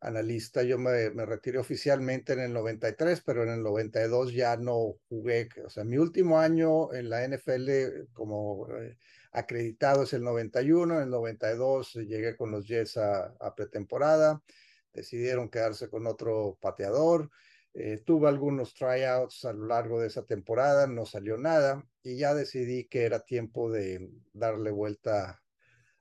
analista. 0.00 0.62
Yo 0.62 0.78
me, 0.78 1.10
retiré 1.10 1.58
oficialmente 1.58 2.32
en 2.32 2.40
el 2.40 2.54
93, 2.54 3.20
pero 3.20 3.42
en 3.42 3.50
el 3.50 3.62
92 3.62 4.32
ya 4.32 4.56
no 4.56 4.94
jugué. 5.10 5.50
O 5.66 5.68
sea, 5.68 5.84
mi 5.84 5.98
último 5.98 6.40
año 6.40 6.94
en 6.94 7.10
la 7.10 7.22
NFL 7.28 8.08
como 8.14 8.66
eh, 8.78 8.96
acreditado 9.32 10.04
es 10.04 10.12
el 10.12 10.22
91, 10.22 10.96
en 10.96 11.02
el 11.02 11.10
92 11.10 11.94
llegué 11.94 12.36
con 12.36 12.50
los 12.50 12.66
Jets 12.66 12.96
a, 12.96 13.54
pretemporada, 13.56 14.42
decidieron 14.92 15.48
quedarse 15.48 15.88
con 15.88 16.06
otro 16.06 16.58
pateador, 16.60 17.30
eh, 17.74 18.02
tuve 18.04 18.28
algunos 18.28 18.74
tryouts 18.74 19.44
a 19.44 19.52
lo 19.52 19.66
largo 19.66 20.00
de 20.00 20.06
esa 20.06 20.24
temporada, 20.24 20.86
no 20.86 21.04
salió 21.04 21.36
nada 21.36 21.84
y 22.02 22.16
ya 22.16 22.34
decidí 22.34 22.84
que 22.84 23.04
era 23.04 23.20
tiempo 23.20 23.70
de 23.70 24.10
darle 24.32 24.70
vuelta 24.70 25.42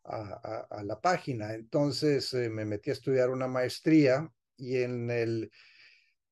a, 0.06 0.84
la 0.84 1.02
página. 1.02 1.54
Entonces 1.54 2.34
eh, 2.34 2.50
me 2.50 2.66
metí 2.66 2.92
a 2.92 2.94
estudiar 2.94 3.30
una 3.30 3.48
maestría 3.48 4.32
y 4.58 4.78
en 4.78 5.10
el 5.10 5.52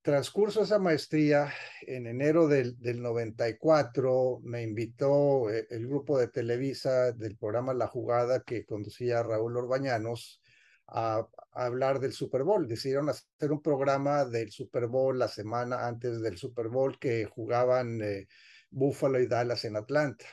transcurso 0.04 0.64
esa 0.64 0.80
maestría, 0.80 1.52
en 1.82 2.08
enero 2.08 2.48
del, 2.48 2.78
del 2.80 3.02
94, 3.02 4.42
me 4.44 4.62
invitó 4.62 5.50
eh, 5.50 5.66
el 5.70 5.88
grupo 5.88 6.20
de 6.20 6.28
Televisa 6.28 7.14
del 7.14 7.38
programa 7.38 7.74
La 7.74 7.88
Jugada 7.88 8.44
que 8.44 8.66
conducía 8.66 9.24
Raúl 9.24 9.56
Orbañanos 9.56 10.42
a, 10.88 11.26
hablar 11.54 12.00
del 12.02 12.12
Super 12.12 12.44
Bowl. 12.44 12.68
Decidieron 12.68 13.10
hacer 13.10 13.52
un 13.52 13.62
programa 13.62 14.26
del 14.26 14.52
Super 14.52 14.88
Bowl 14.88 15.18
la 15.18 15.30
semana 15.30 15.88
antes 15.88 16.22
del 16.22 16.38
Super 16.38 16.68
Bowl 16.68 17.00
que 17.00 17.26
jugaban 17.26 18.02
eh, 18.02 18.28
Buffalo 18.72 19.22
y 19.22 19.28
Dallas 19.28 19.64
en 19.64 19.78
Atlanta. 19.78 20.26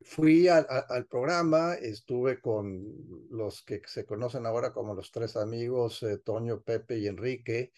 Fui 0.00 0.48
al 0.48 1.06
programa, 1.08 1.74
estuve 1.74 2.40
con 2.40 2.82
los 3.30 3.62
que 3.62 3.80
se 3.86 4.04
conocen 4.04 4.44
ahora 4.44 4.72
como 4.72 4.94
los 4.94 5.10
tres 5.10 5.36
amigos, 5.36 6.02
eh, 6.02 6.18
Toño, 6.18 6.62
Pepe 6.62 6.98
y 6.98 7.06
Enrique, 7.06 7.72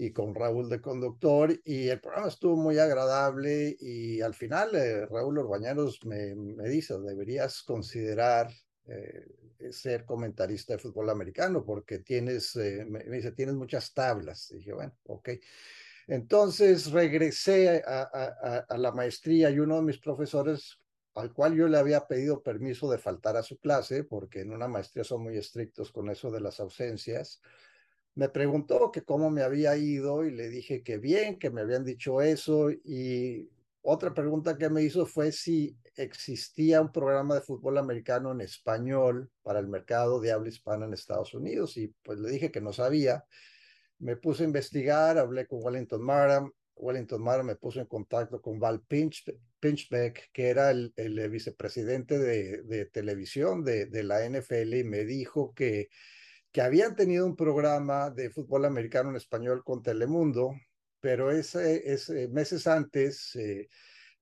y 0.00 0.12
con 0.12 0.32
Raúl 0.32 0.68
de 0.68 0.80
conductor 0.80 1.52
y 1.64 1.88
el 1.88 2.00
programa 2.00 2.28
estuvo 2.28 2.56
muy 2.56 2.78
agradable 2.78 3.76
y 3.80 4.20
al 4.20 4.32
final 4.32 4.72
eh, 4.76 5.06
Raúl 5.06 5.38
Orbañanos 5.38 6.04
me, 6.04 6.36
me, 6.36 6.68
dice, 6.68 6.96
deberías 7.00 7.64
considerar 7.64 8.48
eh, 8.86 9.26
ser 9.72 10.04
comentarista 10.04 10.74
de 10.74 10.78
fútbol 10.78 11.10
americano 11.10 11.64
porque 11.64 11.98
tienes, 11.98 12.54
eh, 12.54 12.86
me, 12.88 13.02
dice, 13.02 13.32
tienes 13.32 13.56
muchas 13.56 13.92
tablas. 13.92 14.52
Y 14.52 14.58
dije, 14.58 14.72
bueno, 14.72 14.96
ok. 15.02 15.30
Entonces 16.06 16.92
regresé 16.92 17.82
a, 17.84 18.64
a 18.68 18.78
la 18.78 18.92
maestría 18.92 19.50
y 19.50 19.58
uno 19.58 19.76
de 19.76 19.82
mis 19.82 19.98
profesores 19.98 20.78
al 21.16 21.32
cual 21.32 21.56
yo 21.56 21.66
le 21.66 21.76
había 21.76 22.06
pedido 22.06 22.40
permiso 22.40 22.88
de 22.88 22.98
faltar 22.98 23.36
a 23.36 23.42
su 23.42 23.58
clase, 23.58 24.04
porque 24.04 24.42
en 24.42 24.52
una 24.52 24.68
maestría 24.68 25.02
son 25.02 25.24
muy 25.24 25.36
estrictos 25.36 25.90
con 25.90 26.08
eso 26.08 26.30
de 26.30 26.40
las 26.40 26.60
ausencias, 26.60 27.40
me 28.18 28.28
preguntó 28.28 28.90
que 28.90 29.02
cómo 29.02 29.30
me 29.30 29.42
había 29.42 29.76
ido 29.76 30.24
y 30.24 30.32
le 30.32 30.48
dije 30.48 30.82
que 30.82 30.98
bien, 30.98 31.38
que 31.38 31.50
me 31.50 31.60
habían 31.60 31.84
dicho 31.84 32.20
eso 32.20 32.68
y 32.68 33.48
otra 33.80 34.12
pregunta 34.12 34.58
que 34.58 34.68
me 34.68 34.82
hizo 34.82 35.06
fue 35.06 35.30
si 35.30 35.78
existía 35.94 36.80
un 36.80 36.90
programa 36.90 37.36
de 37.36 37.42
fútbol 37.42 37.78
americano 37.78 38.32
en 38.32 38.40
español 38.40 39.30
para 39.44 39.60
el 39.60 39.68
mercado 39.68 40.20
de 40.20 40.32
habla 40.32 40.48
hispana 40.48 40.86
en 40.86 40.94
Estados 40.94 41.32
Unidos 41.32 41.76
y 41.76 41.94
pues 42.02 42.18
le 42.18 42.28
dije 42.28 42.50
que 42.50 42.60
no 42.60 42.72
sabía. 42.72 43.24
Me 44.00 44.16
puse 44.16 44.42
a 44.42 44.46
investigar, 44.46 45.16
hablé 45.16 45.46
con 45.46 45.62
Wellington 45.62 46.02
Mara, 46.02 46.44
Wellington 46.74 47.22
Mara 47.22 47.44
me 47.44 47.54
puso 47.54 47.78
en 47.78 47.86
contacto 47.86 48.42
con 48.42 48.58
Val 48.58 48.80
Pinch, 48.80 49.32
Pinchbeck, 49.60 50.30
que 50.32 50.48
era 50.48 50.72
el, 50.72 50.92
el 50.96 51.30
vicepresidente 51.30 52.18
de, 52.18 52.62
de 52.64 52.86
televisión 52.86 53.62
de, 53.62 53.86
de, 53.86 54.02
la 54.02 54.28
NFL, 54.28 54.74
y 54.74 54.84
me 54.84 55.04
dijo 55.04 55.54
que 55.54 55.88
que 56.52 56.62
habían 56.62 56.96
tenido 56.96 57.26
un 57.26 57.36
programa 57.36 58.10
de 58.10 58.30
fútbol 58.30 58.64
americano 58.64 59.10
en 59.10 59.16
español 59.16 59.62
con 59.64 59.82
Telemundo, 59.82 60.54
pero 61.00 61.30
ese, 61.30 61.92
ese 61.92 62.28
meses 62.28 62.66
antes, 62.66 63.36
eh, 63.36 63.68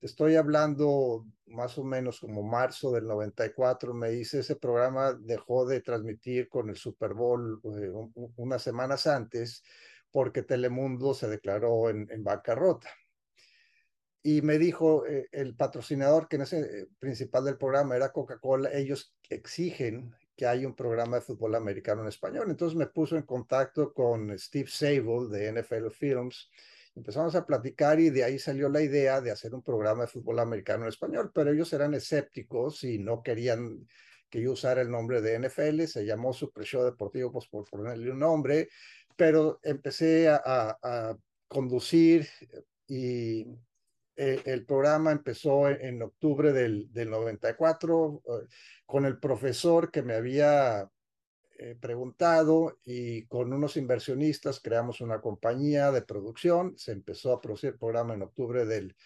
estoy 0.00 0.37
hablando 0.37 1.26
más 1.47 1.78
o 1.78 1.85
menos 1.85 2.21
como 2.21 2.42
marzo 2.42 2.92
del 2.92 3.06
94, 3.06 3.95
me 3.95 4.11
dice 4.11 4.40
ese 4.40 4.56
programa 4.56 5.14
dejó 5.14 5.66
de 5.66 5.80
transmitir 5.80 6.49
con 6.49 6.68
el 6.68 6.76
Super 6.76 7.14
Bowl 7.14 7.61
eh, 7.64 7.90
unas 8.37 8.62
semanas 8.62 9.06
antes 9.06 9.62
porque 10.11 10.42
Telemundo 10.42 11.14
se 11.14 11.28
declaró 11.28 11.90
en, 11.90 12.09
en 12.11 12.25
bancarrota. 12.25 12.88
Y 14.23 14.42
me 14.42 14.59
dijo 14.59 15.06
eh, 15.06 15.28
el 15.30 15.54
patrocinador, 15.54 16.26
que 16.26 16.37
en 16.37 16.42
ese 16.42 16.88
principal 16.99 17.45
del 17.45 17.59
programa 17.59 17.95
era 17.95 18.12
Coca-Cola, 18.12 18.73
ellos 18.73 19.14
exigen 19.28 20.12
que 20.37 20.47
hay 20.47 20.66
un 20.66 20.75
programa 20.75 21.16
de 21.16 21.23
fútbol 21.23 21.55
americano 21.55 22.02
en 22.02 22.09
español. 22.09 22.50
Entonces 22.50 22.76
me 22.76 22.87
puso 22.87 23.16
en 23.16 23.23
contacto 23.23 23.93
con 23.93 24.38
Steve 24.38 24.69
Sable 24.69 25.28
de 25.31 25.49
NFL 25.52 25.88
Films. 25.90 26.50
Empezamos 26.95 27.35
a 27.35 27.47
platicar 27.47 27.99
y 28.00 28.11
de 28.11 28.25
ahí 28.25 28.38
salió 28.38 28.69
la 28.69 28.83
idea 28.83 29.21
de 29.21 29.31
hacer 29.31 29.55
un 29.55 29.62
programa 29.62 30.02
de 30.02 30.09
fútbol 30.09 30.38
americano 30.38 30.85
en 30.85 30.88
español, 30.88 31.31
pero 31.35 31.52
ellos 31.52 31.73
eran 31.73 31.95
escépticos 31.95 32.85
y 32.85 32.99
no 32.99 33.23
querían 33.23 33.87
que 34.28 34.43
yo 34.43 34.52
usara 34.52 34.83
el 34.83 34.90
nombre 34.90 35.21
de 35.23 35.38
NFL. 35.38 35.85
Se 35.85 36.05
llamó 36.05 36.33
Super 36.33 36.64
Show 36.64 36.85
Deportivo, 36.85 37.33
pues 37.33 37.47
por 37.49 37.64
ponerle 37.69 38.11
un 38.11 38.19
nombre, 38.19 38.69
pero 39.16 39.61
empecé 39.62 40.28
a, 40.28 40.40
a 40.45 41.16
conducir 41.49 42.28
y 42.87 43.47
eh, 44.17 44.43
el 44.47 44.65
programa 44.65 45.13
empezó 45.13 45.69
en, 45.69 46.01
octubre 46.03 46.53
del, 46.53 46.91
del 46.91 47.11
94 47.11 48.23
eh, 48.25 48.47
con 48.87 49.05
el 49.05 49.19
profesor 49.19 49.91
que 49.91 50.03
me 50.03 50.15
había 50.15 50.91
eh, 51.59 51.77
preguntado 51.79 52.79
y 52.83 53.27
con 53.27 53.53
unos 53.53 53.77
inversionistas 53.77 54.61
creamos 54.61 55.03
una 55.03 55.21
compañía 55.21 55.93
de 55.93 56.01
producción. 56.01 56.79
Se 56.79 56.93
empezó 56.93 57.33
a 57.33 57.41
producir 57.43 57.71
el 57.71 57.79
programa 57.79 58.15
en 58.15 58.23
octubre 58.23 58.65
del 58.65 58.97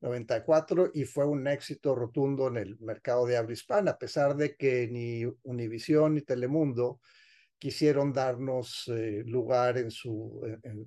94 0.00 0.90
y 0.92 1.04
fue 1.04 1.26
un 1.26 1.46
éxito 1.46 1.94
rotundo 1.94 2.48
en 2.48 2.58
el 2.58 2.78
mercado 2.78 3.24
de 3.24 3.38
habla 3.38 3.54
hispana, 3.54 3.92
a 3.92 3.98
pesar 3.98 4.36
de 4.36 4.54
que 4.54 4.86
ni 4.88 5.24
Univisión 5.44 6.14
ni 6.14 6.20
Telemundo 6.20 7.00
quisieron 7.58 8.12
darnos 8.12 8.84
lugar 9.24 9.78
en 9.78 9.90
su, 9.90 10.40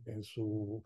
en 0.05 0.23
su 0.23 0.85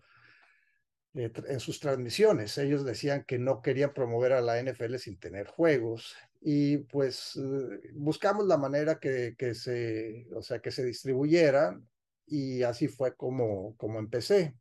eh, 1.16 1.32
en 1.48 1.60
sus 1.62 1.80
transmisiones. 1.80 2.58
Ellos 2.58 2.84
decían 2.84 3.24
que 3.24 3.40
no 3.40 3.62
querían 3.62 3.94
promover 3.94 4.34
a 4.34 4.42
la 4.42 4.62
NFL 4.62 4.98
sin 4.98 5.18
tener 5.18 5.48
juegos 5.48 6.14
y 6.42 6.78
pues 6.78 7.38
eh, 7.38 7.92
buscamos 7.94 8.46
la 8.48 8.58
manera 8.58 9.00
que, 9.00 9.36
que, 9.38 9.54
se, 9.54 10.28
o 10.36 10.42
sea, 10.42 10.60
que 10.60 10.72
se 10.72 10.84
distribuyera 10.84 11.80
y 12.28 12.64
así 12.64 12.90
fue 12.90 13.16
como, 13.16 13.78
como 13.78 14.00
empecé. 14.00 14.56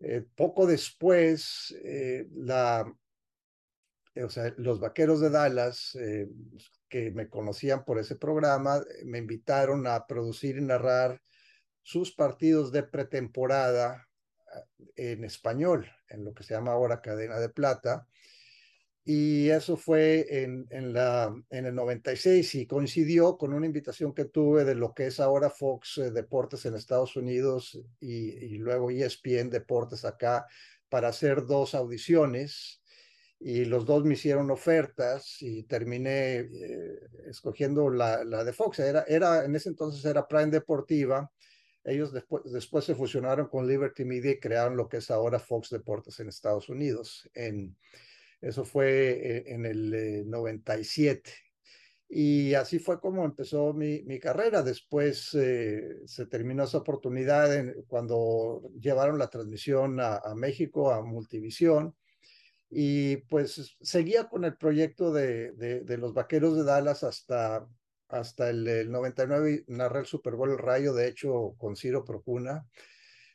Eh, 0.00 0.24
poco 0.34 0.66
después, 0.66 1.76
la, 2.32 2.90
o 4.16 4.28
sea, 4.30 4.54
los 4.56 4.80
vaqueros 4.80 5.20
de 5.20 5.30
Dallas, 5.30 5.98
que 6.88 7.10
me 7.10 7.28
conocían 7.28 7.84
por 7.84 7.98
ese 7.98 8.16
programa, 8.16 8.82
me 9.04 9.18
invitaron 9.18 9.86
a 9.86 10.06
producir 10.06 10.56
y 10.56 10.62
narrar 10.62 11.20
sus 11.82 12.12
partidos 12.14 12.72
de 12.72 12.84
pretemporada 12.84 14.08
en 14.96 15.24
español, 15.24 15.90
en 16.08 16.24
lo 16.24 16.34
que 16.34 16.44
se 16.44 16.54
llama 16.54 16.72
ahora 16.72 17.00
Cadena 17.00 17.38
de 17.38 17.48
Plata. 17.48 18.06
Y 19.06 19.50
eso 19.50 19.76
fue 19.76 20.26
en, 20.30 20.66
en, 20.70 20.94
la, 20.94 21.34
en 21.50 21.66
el 21.66 21.74
96 21.74 22.54
y 22.54 22.66
coincidió 22.66 23.36
con 23.36 23.52
una 23.52 23.66
invitación 23.66 24.14
que 24.14 24.24
tuve 24.24 24.64
de 24.64 24.74
lo 24.74 24.94
que 24.94 25.08
es 25.08 25.20
ahora 25.20 25.50
Fox 25.50 25.98
eh, 25.98 26.10
Deportes 26.10 26.64
en 26.64 26.74
Estados 26.74 27.14
Unidos 27.14 27.78
y, 28.00 28.30
y 28.30 28.56
luego 28.56 28.90
ESPN 28.90 29.50
Deportes 29.50 30.06
acá 30.06 30.46
para 30.88 31.08
hacer 31.08 31.44
dos 31.44 31.74
audiciones 31.74 32.80
y 33.38 33.66
los 33.66 33.84
dos 33.84 34.04
me 34.04 34.14
hicieron 34.14 34.50
ofertas 34.50 35.36
y 35.42 35.64
terminé 35.64 36.36
eh, 36.36 36.98
escogiendo 37.26 37.90
la, 37.90 38.24
la, 38.24 38.42
de 38.42 38.54
Fox. 38.54 38.78
Era, 38.78 39.04
era, 39.06 39.44
en 39.44 39.54
ese 39.54 39.68
entonces 39.68 40.02
era 40.06 40.26
Prime 40.26 40.46
Deportiva. 40.46 41.30
Ellos 41.84 42.12
después, 42.12 42.44
después 42.50 42.84
se 42.84 42.94
fusionaron 42.94 43.48
con 43.48 43.66
Liberty 43.66 44.04
Media 44.04 44.32
y 44.32 44.40
crearon 44.40 44.76
lo 44.76 44.88
que 44.88 44.98
es 44.98 45.10
ahora 45.10 45.38
Fox 45.38 45.70
Deportes 45.70 46.18
en 46.20 46.28
Estados 46.28 46.68
Unidos. 46.68 47.28
En, 47.34 47.76
eso 48.40 48.64
fue 48.64 49.10
eh, 49.10 49.44
en 49.48 49.66
el 49.66 50.28
97. 50.28 51.30
Eh, 51.30 51.34
y 52.16 52.54
así 52.54 52.78
fue 52.78 53.00
como 53.00 53.24
empezó 53.24 53.72
mi, 53.72 54.02
mi 54.02 54.18
carrera. 54.18 54.62
Después 54.62 55.34
eh, 55.34 56.00
se 56.06 56.26
terminó 56.26 56.64
esa 56.64 56.78
oportunidad 56.78 57.54
en, 57.54 57.84
cuando 57.86 58.62
llevaron 58.80 59.18
la 59.18 59.28
transmisión 59.28 60.00
a, 60.00 60.16
a 60.16 60.34
México, 60.34 60.90
a 60.92 61.02
Multivisión 61.02 61.94
y 62.76 63.16
pues 63.28 63.76
seguía 63.80 64.28
con 64.28 64.44
el 64.44 64.56
proyecto 64.56 65.12
de, 65.12 65.52
de, 65.52 65.96
los 65.96 66.12
Vaqueros 66.12 66.56
de 66.56 66.64
Dallas 66.64 67.04
hasta, 67.04 67.68
hasta 68.08 68.50
el, 68.50 68.66
el, 68.68 68.90
99, 68.90 69.64
narré 69.68 70.00
el 70.00 70.06
Super 70.06 70.34
Bowl 70.34 70.50
El 70.50 70.58
Rayo, 70.58 70.94
de 70.94 71.08
hecho, 71.08 71.54
con 71.58 71.76
Ciro 71.76 72.04
Procuna. 72.04 72.66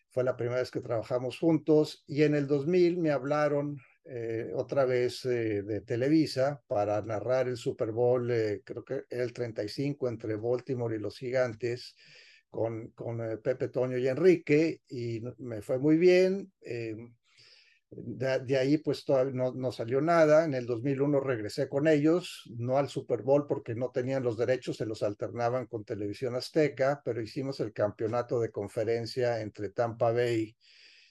Fue 0.10 0.24
la 0.24 0.36
primera 0.36 0.60
vez 0.60 0.72
que 0.72 0.82
trabajamos 0.82 1.38
juntos 1.38 2.04
y 2.08 2.24
en 2.24 2.36
el 2.36 2.48
2000 2.48 2.98
me 2.98 3.12
hablaron 3.12 3.80
eh, 4.06 4.52
otra 4.56 4.86
vez 4.86 5.24
eh, 5.26 5.62
de 5.62 5.82
Televisa 5.82 6.64
para 6.68 7.00
narrar 7.04 7.48
el 7.48 7.58
Super 7.58 7.92
Bowl, 7.92 8.32
eh, 8.32 8.62
creo 8.64 8.84
que 8.84 9.04
el 9.10 9.32
35 9.34 10.08
entre 10.08 10.36
Baltimore 10.36 10.96
y 10.96 11.00
los 11.00 11.18
Gigantes 11.20 11.96
con, 12.50 12.88
con 12.90 13.20
Pepe 13.44 13.68
Toño 13.68 13.98
y 14.00 14.08
Enrique 14.08 14.82
y 14.90 15.22
me 15.38 15.62
fue 15.62 15.78
muy 15.78 15.98
bien 15.98 16.52
de, 17.92 18.58
ahí 18.58 18.78
pues 18.78 19.04
todavía 19.04 19.34
no, 19.34 19.54
no, 19.54 19.72
salió 19.72 20.02
nada. 20.02 20.46
En 20.46 20.54
el 20.54 20.66
2001 20.66 21.20
regresé 21.20 21.68
con 21.68 21.88
ellos, 21.88 22.50
no 22.58 22.78
al 22.78 22.90
Super 22.90 23.22
Bowl 23.24 23.48
porque 23.48 23.76
no 23.76 23.90
tenían 23.92 24.24
los 24.24 24.38
derechos, 24.38 24.78
se 24.78 24.86
los 24.86 25.04
alternaban 25.04 25.66
con 25.66 25.84
Televisión 25.84 26.36
Azteca, 26.36 27.02
pero 27.04 27.22
hicimos 27.22 27.60
el 27.60 27.74
campeonato 27.74 28.40
de 28.40 28.52
conferencia 28.52 29.42
entre 29.42 29.70
Tampa 29.70 30.12
Bay 30.12 30.56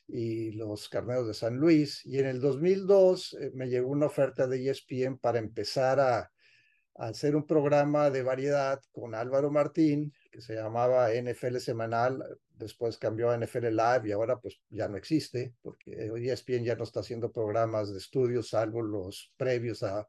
y 0.06 0.52
los 0.52 0.88
Carneros 0.88 1.26
de 1.26 1.34
San 1.34 1.56
Luis. 1.56 2.04
Y 2.06 2.18
en 2.18 2.26
el 2.26 2.40
2002 2.40 3.34
eh, 3.40 3.50
me 3.54 3.68
llegó 3.68 3.90
una 3.90 4.06
oferta 4.06 4.46
de 4.46 4.70
ESPN 4.70 5.18
para 5.18 5.38
empezar 5.38 6.00
a, 6.00 6.18
a 6.18 7.08
hacer 7.08 7.34
un 7.36 7.46
programa 7.46 8.10
de 8.10 8.22
variedad 8.22 8.80
con 8.92 9.14
Álvaro 9.14 9.50
Martín, 9.50 10.12
que 10.30 10.40
se 10.40 10.54
llamaba 10.54 11.12
NFL 11.12 11.58
Semanal, 11.58 12.22
después 12.50 12.98
cambió 12.98 13.30
a 13.30 13.36
NFL 13.36 13.68
Live 13.68 14.02
y 14.04 14.12
ahora 14.12 14.38
pues 14.38 14.60
ya 14.68 14.88
no 14.88 14.96
existe, 14.96 15.54
porque 15.62 16.10
hoy 16.10 16.28
ESPN 16.28 16.64
ya 16.64 16.76
no 16.76 16.84
está 16.84 17.00
haciendo 17.00 17.32
programas 17.32 17.92
de 17.92 17.98
estudios, 17.98 18.50
salvo 18.50 18.82
los 18.82 19.32
previos 19.36 19.82
a, 19.82 20.06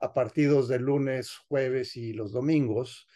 a 0.00 0.14
partidos 0.14 0.68
de 0.68 0.78
lunes, 0.78 1.36
jueves 1.48 1.96
y 1.96 2.12
los 2.12 2.32
domingos. 2.32 3.06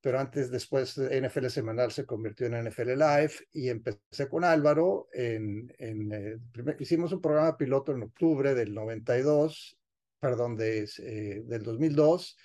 Pero 0.00 0.20
antes, 0.20 0.50
después, 0.50 0.96
NFL 0.98 1.48
Semanal 1.48 1.90
se 1.90 2.06
convirtió 2.06 2.46
en 2.46 2.68
NFL 2.68 2.92
Live 2.92 3.32
y 3.52 3.70
empecé 3.70 4.28
con 4.28 4.44
Álvaro. 4.44 5.08
En, 5.12 5.74
en 5.78 6.12
eh, 6.12 6.38
primer, 6.52 6.76
hicimos 6.80 7.12
un 7.12 7.20
programa 7.20 7.56
piloto 7.56 7.92
en 7.92 8.04
octubre 8.04 8.54
del 8.54 8.72
92, 8.72 9.76
perdón, 10.20 10.56
de, 10.56 10.88
eh, 10.98 11.42
del 11.44 11.62
2002 11.64 12.36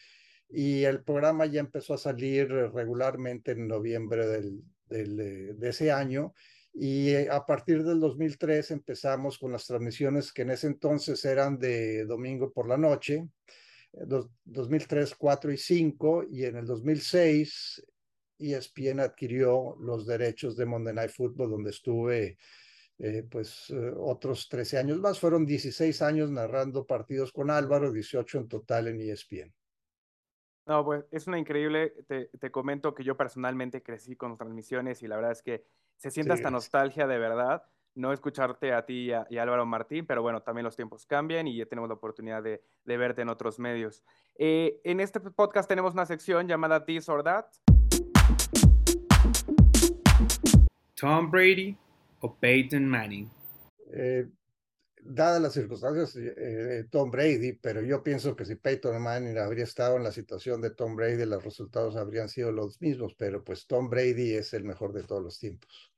y 0.52 0.84
el 0.84 1.04
programa 1.04 1.46
ya 1.46 1.60
empezó 1.60 1.94
a 1.94 1.98
salir 1.98 2.50
regularmente 2.50 3.52
en 3.52 3.68
noviembre 3.68 4.28
del, 4.28 4.62
del, 4.88 5.20
eh, 5.20 5.54
de 5.56 5.70
ese 5.70 5.92
año 5.92 6.34
y 6.74 7.10
eh, 7.10 7.30
a 7.30 7.46
partir 7.46 7.84
del 7.84 8.00
2003 8.00 8.72
empezamos 8.72 9.38
con 9.38 9.52
las 9.52 9.66
transmisiones 9.66 10.32
que 10.32 10.44
en 10.44 10.52
ese 10.52 10.68
entonces 10.68 11.24
eran 11.26 11.58
de 11.58 12.06
domingo 12.06 12.52
por 12.52 12.68
la 12.68 12.78
noche, 12.78 13.28
2003, 13.94 15.12
eh, 15.12 15.16
4 15.18 15.52
y 15.52 15.58
5 15.58 16.24
y 16.30 16.46
en 16.46 16.58
el 16.58 16.66
2006 16.66 17.84
ESPN 18.40 19.02
adquirió 19.02 19.76
los 19.80 20.08
derechos 20.08 20.56
de 20.56 20.66
Monday 20.66 20.94
Night 20.94 21.12
Football 21.12 21.52
donde 21.52 21.70
estuve 21.70 22.38
eh, 23.04 23.24
pues 23.30 23.70
eh, 23.72 23.94
otros 23.98 24.48
13 24.48 24.78
años 24.78 25.00
más, 25.00 25.20
fueron 25.20 25.46
16 25.46 26.02
años 26.04 26.30
narrando 26.30 26.86
partidos 26.86 27.32
con 27.32 27.50
Álvaro, 27.50 27.92
18 27.92 28.38
en 28.38 28.48
total 28.48 28.90
en 28.90 29.02
ESPN. 29.02 29.52
No, 30.72 30.86
pues 30.86 31.04
es 31.12 31.28
una 31.28 31.38
increíble, 31.38 31.90
te, 32.08 32.28
te, 32.40 32.50
comento 32.50 32.96
que 32.96 33.04
yo 33.04 33.18
personalmente 33.18 33.84
crecí 33.84 34.16
con 34.16 34.38
transmisiones 34.38 35.04
y 35.04 35.08
la 35.10 35.18
verdad 35.18 35.34
es 35.34 35.42
que 35.42 35.66
se 35.98 36.10
siente 36.12 36.32
sí, 36.32 36.40
hasta 36.40 36.50
nostalgia 36.50 37.08
de 37.08 37.20
verdad 37.20 37.64
no 37.94 38.14
escucharte 38.14 38.72
a 38.72 38.86
ti 38.86 39.08
y 39.08 39.12
a, 39.12 39.28
y 39.30 39.38
a, 39.38 39.44
Álvaro 39.44 39.66
Martín, 39.66 40.06
pero 40.06 40.22
bueno, 40.22 40.44
también 40.44 40.64
los 40.64 40.78
tiempos 40.78 41.06
cambian 41.06 41.46
y 41.46 41.58
ya 41.58 41.66
tenemos 41.66 41.90
la 41.90 41.96
oportunidad 41.96 42.42
de, 42.42 42.64
de 42.86 42.98
verte 42.98 43.22
en 43.22 43.28
otros 43.28 43.60
medios. 43.60 44.02
Eh, 44.38 44.80
en 44.86 45.02
este 45.02 45.20
podcast 45.20 45.68
tenemos 45.68 45.94
una 45.94 46.06
sección 46.06 46.48
llamada 46.48 46.86
This 46.86 47.10
or 47.10 47.22
That. 47.22 47.48
Tom 50.96 51.30
Brady 51.30 51.76
o 52.22 52.34
Peyton 52.34 52.88
Manning. 52.88 53.30
Eh, 53.92 54.26
dadas 55.04 55.42
las 55.42 55.54
circunstancias, 55.54 56.16
eh, 56.16 56.86
Tom 56.90 57.12
Brady, 57.12 57.54
pero 57.54 57.82
yo 57.82 58.04
pienso 58.04 58.36
que 58.36 58.46
si 58.46 58.56
Peyton 58.56 59.02
Manning 59.02 59.38
habría 59.38 59.64
estado 59.64 59.98
en 59.98 60.04
la 60.04 60.12
situación 60.12 60.62
de 60.62 60.72
Tom 60.72 60.96
Brady, 60.96 61.26
los 61.26 61.44
resultados 61.44 61.96
habrían 61.96 62.30
sido 62.30 62.52
los 62.52 62.80
mismos, 62.82 63.16
pero 63.16 63.44
pues 63.44 63.68
Tom 63.68 63.90
Brady 63.90 64.34
es 64.34 64.54
el 64.54 64.64
mejor 64.64 64.94
de 64.94 65.04
todos 65.04 65.24
los 65.24 65.40
tiempos. 65.40 65.92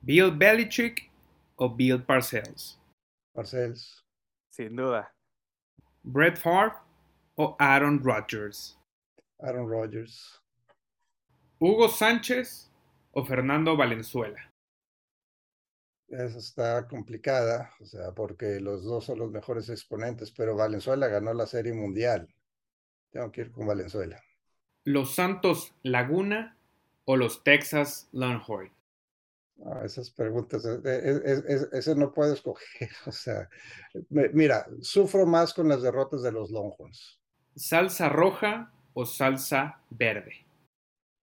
Bill 0.00 0.30
Belichick 0.30 1.10
o 1.56 1.74
Bill 1.74 2.02
Parcells? 2.02 2.80
Parcells. 3.32 4.04
Sin 4.50 4.76
duda. 4.76 5.12
Brett 6.02 6.38
Favre 6.38 6.76
o 7.36 7.56
Aaron 7.58 8.02
Rodgers? 8.02 8.78
Aaron 9.40 9.68
Rodgers. 9.68 10.40
Hugo 11.58 11.88
Sánchez 11.88 12.70
o 13.12 13.24
Fernando 13.24 13.76
Valenzuela? 13.76 14.52
Esa 16.08 16.38
está 16.38 16.86
complicada, 16.86 17.72
o 17.80 17.84
sea, 17.84 18.12
porque 18.12 18.60
los 18.60 18.84
dos 18.84 19.04
son 19.04 19.18
los 19.18 19.30
mejores 19.30 19.68
exponentes, 19.68 20.30
pero 20.30 20.54
Valenzuela 20.54 21.08
ganó 21.08 21.34
la 21.34 21.46
Serie 21.46 21.72
Mundial. 21.72 22.32
Tengo 23.10 23.32
que 23.32 23.40
ir 23.42 23.50
con 23.50 23.66
Valenzuela. 23.66 24.22
¿Los 24.84 25.16
Santos 25.16 25.74
Laguna 25.82 26.56
o 27.06 27.16
los 27.16 27.42
Texas 27.42 28.08
Longhorns? 28.12 28.72
No, 29.56 29.82
esas 29.82 30.10
preguntas, 30.10 30.64
es, 30.64 30.84
es, 30.84 31.44
es, 31.46 31.68
ese 31.72 31.94
no 31.96 32.12
puedo 32.12 32.32
escoger. 32.32 32.90
O 33.06 33.12
sea, 33.12 33.48
me, 34.10 34.28
mira, 34.28 34.66
sufro 34.82 35.26
más 35.26 35.54
con 35.54 35.68
las 35.68 35.82
derrotas 35.82 36.22
de 36.22 36.30
los 36.30 36.50
Longhorns. 36.50 37.18
¿Salsa 37.56 38.08
roja 38.08 38.72
o 38.92 39.06
salsa 39.06 39.80
verde? 39.90 40.46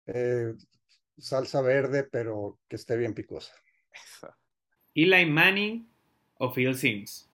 Eh, 0.08 0.56
salsa 1.18 1.62
verde, 1.62 2.04
pero 2.04 2.60
que 2.68 2.76
esté 2.76 2.98
bien 2.98 3.14
picosa. 3.14 3.54
Eli 4.96 5.26
Manning 5.26 5.90
o 6.38 6.52
Phil 6.52 6.76
Sims? 6.76 7.28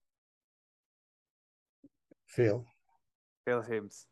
Phil. 2.24 2.64
Phil 3.44 3.62
Sims. 3.62 4.08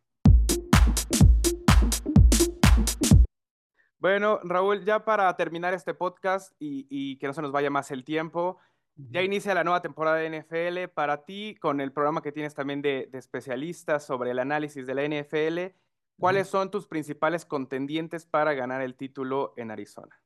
Bueno, 3.99 4.39
Raúl, 4.45 4.85
ya 4.85 5.03
para 5.03 5.35
terminar 5.37 5.73
este 5.73 5.95
podcast 5.95 6.55
y, 6.59 6.87
y, 6.91 7.17
que 7.17 7.27
no 7.27 7.33
se 7.33 7.41
nos 7.41 7.51
vaya 7.51 7.71
más 7.71 7.91
el 7.91 8.05
tiempo, 8.05 8.59
ya 8.97 9.23
inicia 9.23 9.55
la 9.55 9.65
nueva 9.65 9.81
temporada 9.81 10.19
de 10.19 10.41
NFL. 10.41 10.93
Para 10.93 11.25
ti, 11.25 11.57
con 11.59 11.81
el 11.81 11.91
programa 11.91 12.21
que 12.21 12.33
tienes 12.33 12.55
también 12.55 12.83
de, 12.83 13.09
de 13.11 13.19
especialistas 13.19 14.05
sobre 14.05 14.33
el 14.33 14.41
análisis 14.41 14.87
de 14.87 14.95
la 14.95 15.05
NFL, 15.09 15.75
¿cuáles 16.19 16.49
son 16.49 16.71
tus 16.71 16.87
principales 16.87 17.47
contendientes 17.47 18.27
para 18.27 18.53
ganar 18.53 18.83
el 18.83 18.95
título 18.95 19.55
en 19.57 19.71
Arizona? 19.71 20.21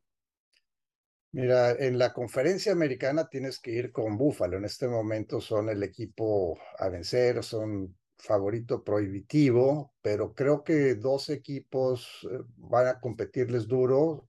Mira, 1.33 1.73
en 1.73 1.99
la 1.99 2.13
conferencia 2.13 2.73
americana 2.73 3.29
tienes 3.29 3.59
que 3.59 3.71
ir 3.71 3.91
con 3.91 4.19
Búfalo. 4.19 4.59
En 4.59 4.67
este 4.67 4.87
momento 4.87 5.41
son 5.41 5.71
el 5.71 5.83
equipo 5.83 6.59
a 6.79 6.89
vencer, 6.91 7.43
son 7.43 7.97
favorito 8.19 8.85
prohibitivo, 8.85 9.95
pero 10.03 10.35
creo 10.35 10.63
que 10.63 10.95
dos 10.95 11.31
equipos 11.31 12.27
eh, 12.31 12.39
van 12.57 12.87
a 12.87 13.01
competirles 13.01 13.67
duro. 13.67 14.29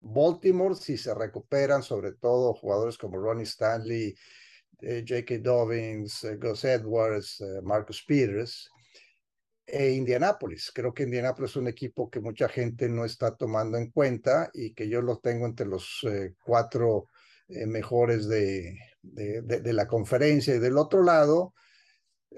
Baltimore, 0.00 0.76
si 0.76 0.96
se 0.96 1.12
recuperan, 1.12 1.82
sobre 1.82 2.12
todo 2.12 2.54
jugadores 2.54 2.96
como 2.96 3.18
Ronnie 3.18 3.44
Stanley, 3.44 4.14
eh, 4.80 5.04
J.K. 5.06 5.38
Dobbins, 5.38 6.24
eh, 6.24 6.36
Gus 6.36 6.64
Edwards, 6.64 7.40
eh, 7.40 7.60
Marcus 7.62 8.04
Peters, 8.04 8.70
e 9.66 9.90
Indianapolis. 9.92 10.70
Creo 10.72 10.94
que 10.94 11.02
Indianapolis 11.02 11.50
es 11.50 11.56
un 11.56 11.68
equipo 11.68 12.08
que 12.08 12.20
mucha 12.20 12.48
gente 12.48 12.88
no 12.88 13.04
está 13.04 13.36
tomando 13.36 13.78
en 13.78 13.90
cuenta 13.90 14.50
y 14.54 14.72
que 14.74 14.88
yo 14.88 15.02
lo 15.02 15.18
tengo 15.18 15.46
entre 15.46 15.66
los 15.66 16.06
eh, 16.08 16.34
cuatro 16.44 17.08
eh, 17.48 17.66
mejores 17.66 18.28
de, 18.28 18.78
de, 19.02 19.42
de, 19.42 19.72
la 19.72 19.86
conferencia. 19.86 20.54
Y 20.54 20.58
del 20.58 20.78
otro 20.78 21.02
lado, 21.02 21.54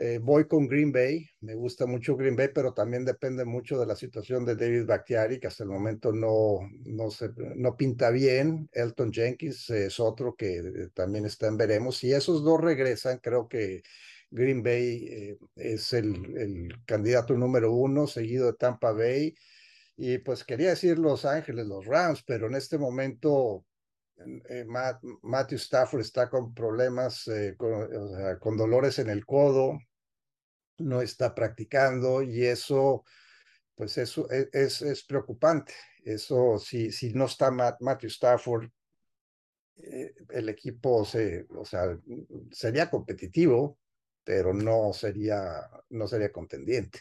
eh, 0.00 0.20
voy 0.22 0.46
con 0.46 0.68
Green 0.68 0.92
Bay, 0.92 1.28
me 1.40 1.54
gusta 1.54 1.84
mucho 1.84 2.16
Green 2.16 2.36
Bay, 2.36 2.50
pero 2.54 2.72
también 2.72 3.04
depende 3.04 3.44
mucho 3.44 3.80
de 3.80 3.86
la 3.86 3.96
situación 3.96 4.44
de 4.44 4.54
David 4.54 4.86
Bakhtiari, 4.86 5.40
que 5.40 5.48
hasta 5.48 5.64
el 5.64 5.70
momento 5.70 6.12
no, 6.12 6.60
no, 6.84 7.10
se, 7.10 7.30
no 7.56 7.76
pinta 7.76 8.10
bien. 8.10 8.68
Elton 8.72 9.12
Jenkins 9.12 9.68
es 9.70 9.98
otro 9.98 10.36
que 10.36 10.58
eh, 10.58 10.88
también 10.94 11.26
está 11.26 11.48
en 11.48 11.56
veremos. 11.56 11.96
Si 11.96 12.12
esos 12.12 12.44
dos 12.44 12.60
regresan, 12.60 13.18
creo 13.18 13.48
que 13.48 13.82
Green 14.30 14.62
Bay 14.62 15.08
eh, 15.10 15.38
es 15.56 15.92
el, 15.92 16.36
el, 16.36 16.84
candidato 16.84 17.34
número 17.34 17.72
uno, 17.72 18.06
seguido 18.06 18.46
de 18.46 18.54
Tampa 18.54 18.92
Bay. 18.92 19.34
Y 19.96 20.18
pues 20.18 20.44
quería 20.44 20.70
decir 20.70 20.98
Los 20.98 21.24
Ángeles, 21.24 21.66
los 21.66 21.86
Rams, 21.86 22.22
pero 22.24 22.46
en 22.46 22.54
este 22.54 22.78
momento 22.78 23.64
eh, 24.48 24.64
Matt, 24.64 25.02
Matthew 25.22 25.58
Stafford 25.58 26.00
está 26.00 26.28
con 26.28 26.52
problemas, 26.54 27.26
eh, 27.28 27.54
con, 27.56 27.72
o 27.72 28.16
sea, 28.16 28.38
con, 28.38 28.56
dolores 28.56 28.98
en 28.98 29.10
el 29.10 29.24
codo, 29.24 29.78
no 30.78 31.02
está 31.02 31.34
practicando 31.34 32.22
y 32.22 32.44
eso, 32.44 33.04
pues 33.74 33.98
eso 33.98 34.28
es, 34.30 34.48
es, 34.52 34.82
es 34.82 35.04
preocupante. 35.04 35.74
Eso, 36.04 36.58
si, 36.58 36.90
si 36.90 37.12
no 37.12 37.26
está 37.26 37.50
Matt, 37.50 37.80
Matthew 37.80 38.08
Stafford, 38.08 38.70
eh, 39.76 40.14
el 40.30 40.48
equipo 40.48 41.04
se, 41.04 41.46
o 41.50 41.64
sea, 41.64 41.96
sería 42.50 42.90
competitivo, 42.90 43.78
pero 44.28 44.52
no 44.52 44.92
sería, 44.92 45.70
no 45.88 46.06
sería 46.06 46.30
contendiente. 46.30 47.00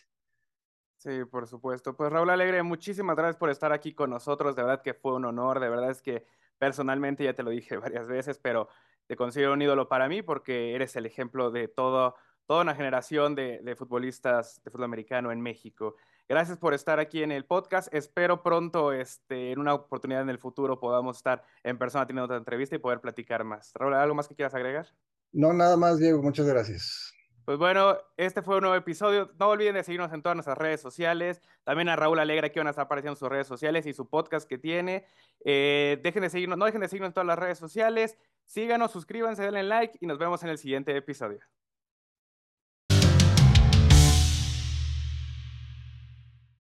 Sí, 0.95 1.25
por 1.25 1.45
supuesto. 1.45 1.93
Pues 1.93 2.09
Raúl 2.09 2.29
Alegre, 2.29 2.63
muchísimas 2.63 3.17
gracias 3.17 3.35
por 3.35 3.49
estar 3.49 3.73
aquí 3.73 3.93
con 3.93 4.11
nosotros. 4.11 4.55
De 4.55 4.63
verdad 4.63 4.81
que 4.81 4.93
fue 4.93 5.13
un 5.13 5.25
honor. 5.25 5.59
De 5.59 5.67
verdad 5.67 5.91
es 5.91 6.01
que 6.01 6.25
personalmente, 6.57 7.25
ya 7.25 7.33
te 7.33 7.43
lo 7.43 7.49
dije 7.49 7.75
varias 7.91 8.07
veces, 8.07 8.39
pero 8.41 8.69
te 9.07 9.17
considero 9.17 9.51
un 9.51 9.61
ídolo 9.61 9.89
para 9.89 10.07
mí 10.07 10.21
porque 10.21 10.73
eres 10.73 10.95
el 10.95 11.05
ejemplo 11.05 11.51
de 11.51 11.67
todo, 11.67 12.15
toda 12.45 12.61
una 12.61 12.75
generación 12.75 13.35
de, 13.35 13.59
de, 13.61 13.75
futbolistas 13.75 14.63
de 14.63 14.71
fútbol 14.71 14.85
americano 14.85 15.33
en 15.33 15.41
México. 15.41 15.97
Gracias 16.29 16.57
por 16.57 16.73
estar 16.73 16.97
aquí 17.01 17.23
en 17.23 17.33
el 17.33 17.43
podcast. 17.43 17.93
Espero 17.93 18.41
pronto, 18.41 18.93
este, 18.93 19.51
en 19.51 19.59
una 19.59 19.73
oportunidad 19.73 20.21
en 20.21 20.29
el 20.29 20.39
futuro, 20.39 20.79
podamos 20.79 21.17
estar 21.17 21.43
en 21.65 21.77
persona 21.77 22.07
teniendo 22.07 22.23
otra 22.23 22.37
entrevista 22.37 22.77
y 22.77 22.79
poder 22.79 23.01
platicar 23.01 23.43
más. 23.43 23.73
Raúl, 23.73 23.95
¿algo 23.95 24.15
más 24.15 24.29
que 24.29 24.35
quieras 24.35 24.55
agregar? 24.55 24.87
No, 25.33 25.51
nada 25.51 25.75
más, 25.75 25.99
Diego. 25.99 26.21
Muchas 26.23 26.47
gracias. 26.47 27.16
Pues 27.47 27.57
bueno, 27.59 27.97
este 28.17 28.41
fue 28.41 28.55
un 28.57 28.63
nuevo 28.63 28.75
episodio. 28.75 29.31
No 29.39 29.47
olviden 29.47 29.75
de 29.75 29.83
seguirnos 29.85 30.11
en 30.11 30.21
todas 30.21 30.35
nuestras 30.35 30.57
redes 30.57 30.81
sociales. 30.81 31.41
También 31.63 31.87
a 31.87 31.95
Raúl 31.95 32.19
Alegre 32.19 32.47
aquí 32.47 32.59
van 32.59 32.67
a 32.67 32.71
estar 32.71 32.83
apareciendo 32.83 33.15
sus 33.15 33.29
redes 33.29 33.47
sociales 33.47 33.85
y 33.85 33.93
su 33.93 34.09
podcast 34.09 34.49
que 34.49 34.57
tiene. 34.57 35.05
Eh, 35.45 35.97
dejen 36.03 36.23
de 36.23 36.29
seguirnos, 36.29 36.57
no 36.57 36.65
dejen 36.65 36.81
de 36.81 36.89
seguirnos 36.89 37.11
en 37.11 37.13
todas 37.13 37.27
las 37.27 37.39
redes 37.39 37.57
sociales. 37.57 38.17
Síganos, 38.43 38.91
suscríbanse, 38.91 39.43
denle 39.43 39.63
like 39.63 39.97
y 40.01 40.07
nos 40.07 40.17
vemos 40.17 40.43
en 40.43 40.49
el 40.49 40.57
siguiente 40.57 40.93
episodio. 40.97 41.39